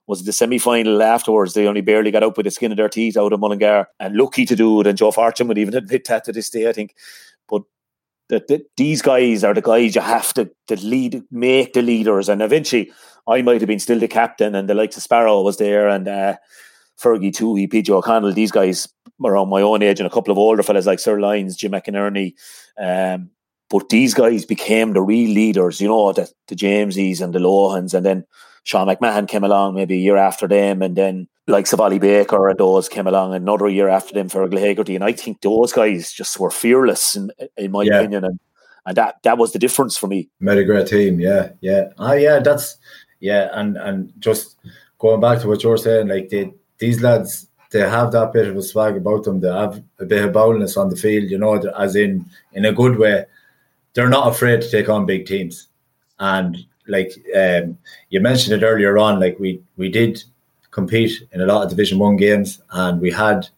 [0.06, 1.54] was the semi final afterwards.
[1.54, 4.16] They only barely got out with the skin of their teeth out of Mullingar, and
[4.16, 4.86] lucky to do it.
[4.86, 6.68] And Joe Fortune would even admit that to this day.
[6.68, 6.96] I think,
[7.48, 7.62] but
[8.28, 12.28] that the, these guys are the guys you have to, to lead, make the leaders,
[12.28, 12.90] and eventually
[13.28, 16.08] I might have been still the captain, and the likes of Sparrow was there, and.
[16.08, 16.36] Uh,
[16.98, 18.88] Fergie Tuohy, PJ O'Connell, these guys
[19.24, 22.34] around my own age, and a couple of older fellas like Cyril Lyons, Jim McInerney.
[22.76, 23.30] Um,
[23.70, 27.94] but these guys became the real leaders, you know, the, the Jamesies and the Lohans,
[27.94, 28.24] and then
[28.64, 32.58] Sean McMahon came along maybe a year after them, and then like Savali Baker and
[32.58, 34.94] those came along another year after them Fergal Hegarty.
[34.94, 38.00] And I think those guys just were fearless in, in my yeah.
[38.00, 38.24] opinion.
[38.24, 38.38] And
[38.84, 40.28] and that that was the difference for me.
[40.40, 41.88] Made a great team, yeah, yeah.
[41.98, 42.76] Ah yeah, that's
[43.20, 44.56] yeah, and and just
[44.98, 48.56] going back to what you're saying, like they these lads they have that bit of
[48.56, 49.40] a swag about them.
[49.40, 52.72] They have a bit of boldness on the field, you know, as in in a
[52.72, 53.26] good way.
[53.94, 55.68] They're not afraid to take on big teams,
[56.18, 56.56] and
[56.86, 57.78] like um,
[58.10, 60.22] you mentioned it earlier on, like we we did
[60.70, 63.48] compete in a lot of Division One games, and we had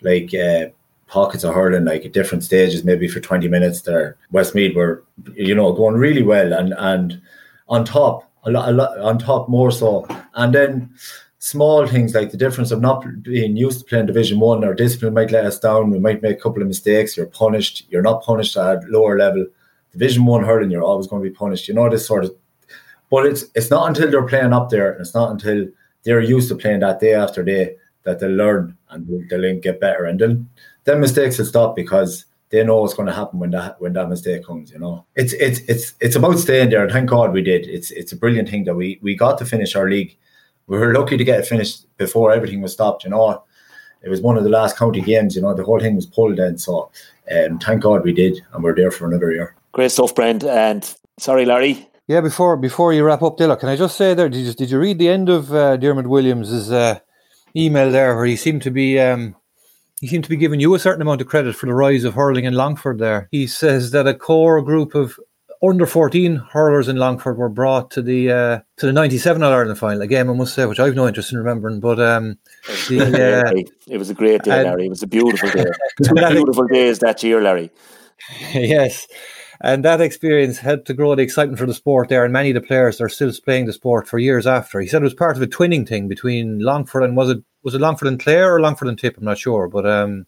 [0.00, 0.66] like uh,
[1.06, 3.82] pockets of hurling, like at different stages, maybe for twenty minutes.
[3.82, 5.04] There, Westmeath were
[5.34, 7.20] you know going really well, and and
[7.68, 10.94] on top a lot, a lot on top more so, and then
[11.38, 14.64] small things like the difference of not being used to playing Division One.
[14.64, 15.90] Our discipline might let us down.
[15.90, 17.16] We might make a couple of mistakes.
[17.16, 17.86] You're punished.
[17.90, 19.46] You're not punished at lower level.
[19.92, 21.66] Division One hurling, you're always going to be punished.
[21.66, 22.34] You know this sort of.
[23.10, 25.66] But it's it's not until they're playing up there, and it's not until
[26.04, 30.04] they're used to playing that day after day that they'll learn and they'll get better.
[30.04, 30.48] And then
[30.84, 34.08] then mistakes will stop because they know what's going to happen when that when that
[34.08, 34.70] mistake comes.
[34.70, 37.66] You know, it's it's it's it's about staying there, and thank God we did.
[37.66, 40.16] It's it's a brilliant thing that we we got to finish our league
[40.70, 43.02] we were lucky to get it finished before everything was stopped.
[43.02, 43.42] You know,
[44.02, 45.34] it was one of the last county games.
[45.34, 46.58] You know, the whole thing was pulled then.
[46.58, 46.92] So,
[47.30, 49.56] um, thank God we did, and we're there for another year.
[49.72, 50.44] Great stuff, Brent.
[50.44, 50.88] And
[51.18, 51.88] sorry, Larry.
[52.06, 54.28] Yeah, before before you wrap up, Dilla, can I just say there?
[54.28, 57.00] Did you, did you read the end of uh, Dermot Williams's uh,
[57.56, 59.34] email there, where he seemed to be um,
[60.00, 62.14] he seemed to be giving you a certain amount of credit for the rise of
[62.14, 62.98] hurling in Longford.
[62.98, 65.18] There, he says that a core group of
[65.62, 69.78] under 14 hurlers in Longford were brought to the uh, to the 97 All Ireland
[69.78, 70.00] final.
[70.00, 72.38] Again, I must say, which I've no interest in remembering, but um,
[72.88, 74.86] the, uh, it was a great day, Larry.
[74.86, 75.66] It was a beautiful day.
[76.02, 77.70] Two beautiful days that year, Larry.
[78.52, 79.06] yes.
[79.62, 82.54] And that experience helped to grow the excitement for the sport there, and many of
[82.54, 84.80] the players are still playing the sport for years after.
[84.80, 87.74] He said it was part of a twinning thing between Longford and was it was
[87.74, 89.16] it Longford and Clare or Longford and Tip?
[89.16, 90.26] I'm not sure, but um,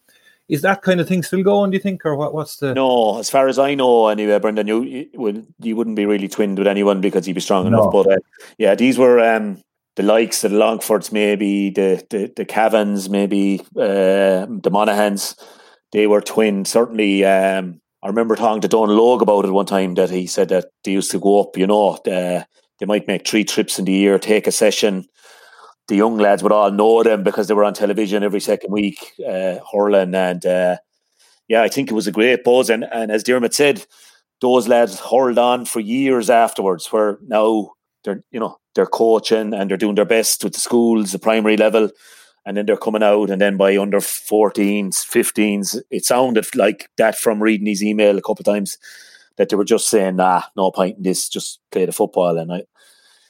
[0.49, 1.71] is that kind of thing still going?
[1.71, 2.35] Do you think, or what?
[2.35, 2.75] What's the?
[2.75, 6.29] No, as far as I know, anyway, Brendan, you, you would you wouldn't be really
[6.29, 7.79] twinned with anyone because you'd be strong no.
[7.79, 7.93] enough.
[7.93, 8.19] But uh,
[8.59, 9.63] yeah, these were um,
[9.97, 15.37] the likes of the Longfords, maybe the the, the Cavans, maybe uh, the Monaghan's.
[15.93, 16.67] They were twinned.
[16.67, 20.49] Certainly, um, I remember talking to Don Logue about it one time that he said
[20.49, 21.57] that they used to go up.
[21.57, 22.45] You know, uh,
[22.79, 25.07] they might make three trips in the year, take a session
[25.89, 29.13] the young lads would all know them because they were on television every second week,
[29.27, 30.15] uh, hurling.
[30.15, 30.77] And uh,
[31.49, 32.71] yeah, I think it was a great buzz.
[32.71, 33.85] And, and as Dermot said,
[34.41, 37.73] those lads hurled on for years afterwards, where now
[38.05, 41.57] they're, you know, they're coaching and they're doing their best with the schools, the primary
[41.57, 41.91] level.
[42.45, 47.17] And then they're coming out, and then by under 14s, 15s, it sounded like that
[47.17, 48.79] from reading his email a couple of times
[49.37, 52.37] that they were just saying, nah, no point in this, just play the football.
[52.37, 52.63] And I,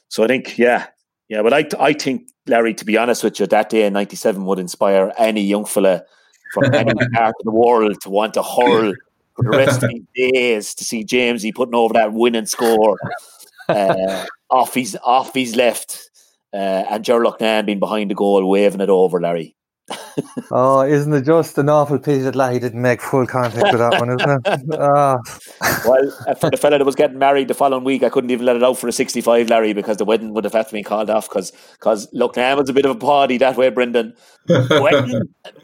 [0.07, 0.87] so I think, yeah,
[1.29, 4.45] yeah, but I, I think Larry, to be honest with you, that day in '97
[4.45, 6.03] would inspire any young fella
[6.53, 8.93] from any part of the world to want to hurl
[9.35, 10.01] for the rest of his
[10.31, 12.97] days to see Jamesy putting over that winning score
[13.69, 16.09] uh, off his off his left,
[16.53, 19.55] uh, and Ger Loughnane being behind the goal waving it over, Larry
[20.51, 23.99] oh, isn't it just an awful pity that Leahy didn't make full contact with that
[23.99, 24.79] one, isn't it?
[24.79, 25.19] Oh.
[25.85, 28.45] Well, uh, for the fella that was getting married the following week, I couldn't even
[28.45, 30.83] let it out for a 65, Larry, because the wedding would have had to be
[30.83, 34.13] called off because because look, now was a bit of a party that way, Brendan.
[34.47, 35.21] wedding,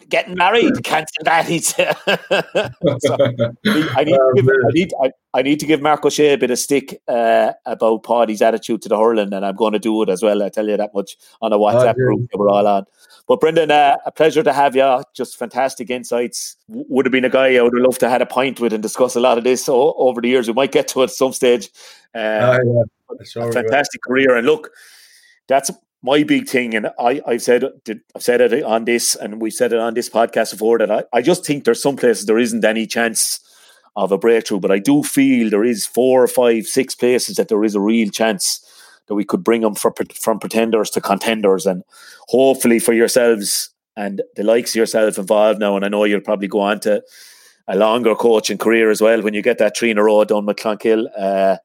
[0.09, 1.45] getting married, can't say that.
[1.45, 1.85] He's so,
[3.95, 6.51] I, need to give, I, need, I, I, need to give Mark O'Shea a bit
[6.51, 10.09] of stick uh, about party's attitude to the hurling, and I'm going to do it
[10.09, 10.43] as well.
[10.43, 12.85] I tell you that much on a WhatsApp oh, group that we're all on.
[13.29, 15.03] But Brendan, uh, a pleasure to have you.
[15.13, 16.57] Just fantastic insights.
[16.67, 18.59] W- would have been a guy I would have loved to have had a pint
[18.59, 20.47] with and discuss a lot of this o- over the years.
[20.47, 21.69] We might get to it at some stage.
[22.15, 22.85] Uh, oh,
[23.35, 23.51] yeah.
[23.51, 24.71] fantastic career, and look,
[25.47, 25.69] that's
[26.01, 26.73] my big thing.
[26.73, 27.65] And I, I've said,
[28.15, 31.03] I've said it on this, and we said it on this podcast before that I,
[31.13, 33.41] I just think there's some places there isn't any chance
[33.95, 37.49] of a breakthrough, but I do feel there is four or five, six places that
[37.49, 38.65] there is a real chance
[39.09, 41.83] that we could bring them for, from pretenders to contenders, and
[42.29, 45.75] hopefully for yourselves and the likes of yourself involved now.
[45.75, 47.03] And I know you'll probably go on to
[47.67, 50.45] a longer coaching career as well when you get that three in a row done
[50.45, 51.07] with Clonkill.
[51.17, 51.57] Uh,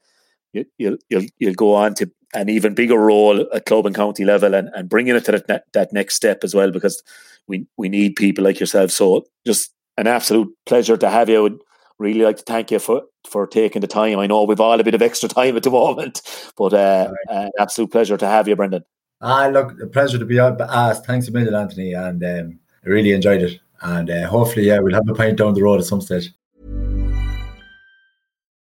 [0.52, 4.24] you, you'll you'll you'll go on to an even bigger role at club and county
[4.24, 7.02] level and, and bringing it to that, that next step as well because
[7.46, 8.90] we we need people like yourself.
[8.90, 11.60] So just an absolute pleasure to have you
[11.98, 14.18] really like to thank you for for taking the time.
[14.18, 16.22] I know we've all a bit of extra time at the moment,
[16.56, 17.46] but uh, right.
[17.46, 18.84] uh, absolute pleasure to have you, Brendan.
[19.20, 21.06] Ah, look, a pleasure to be out asked.
[21.06, 23.60] Thanks a million, Anthony, and um, I really enjoyed it.
[23.80, 26.30] And uh, hopefully, yeah, we'll have a pint down the road at some stage.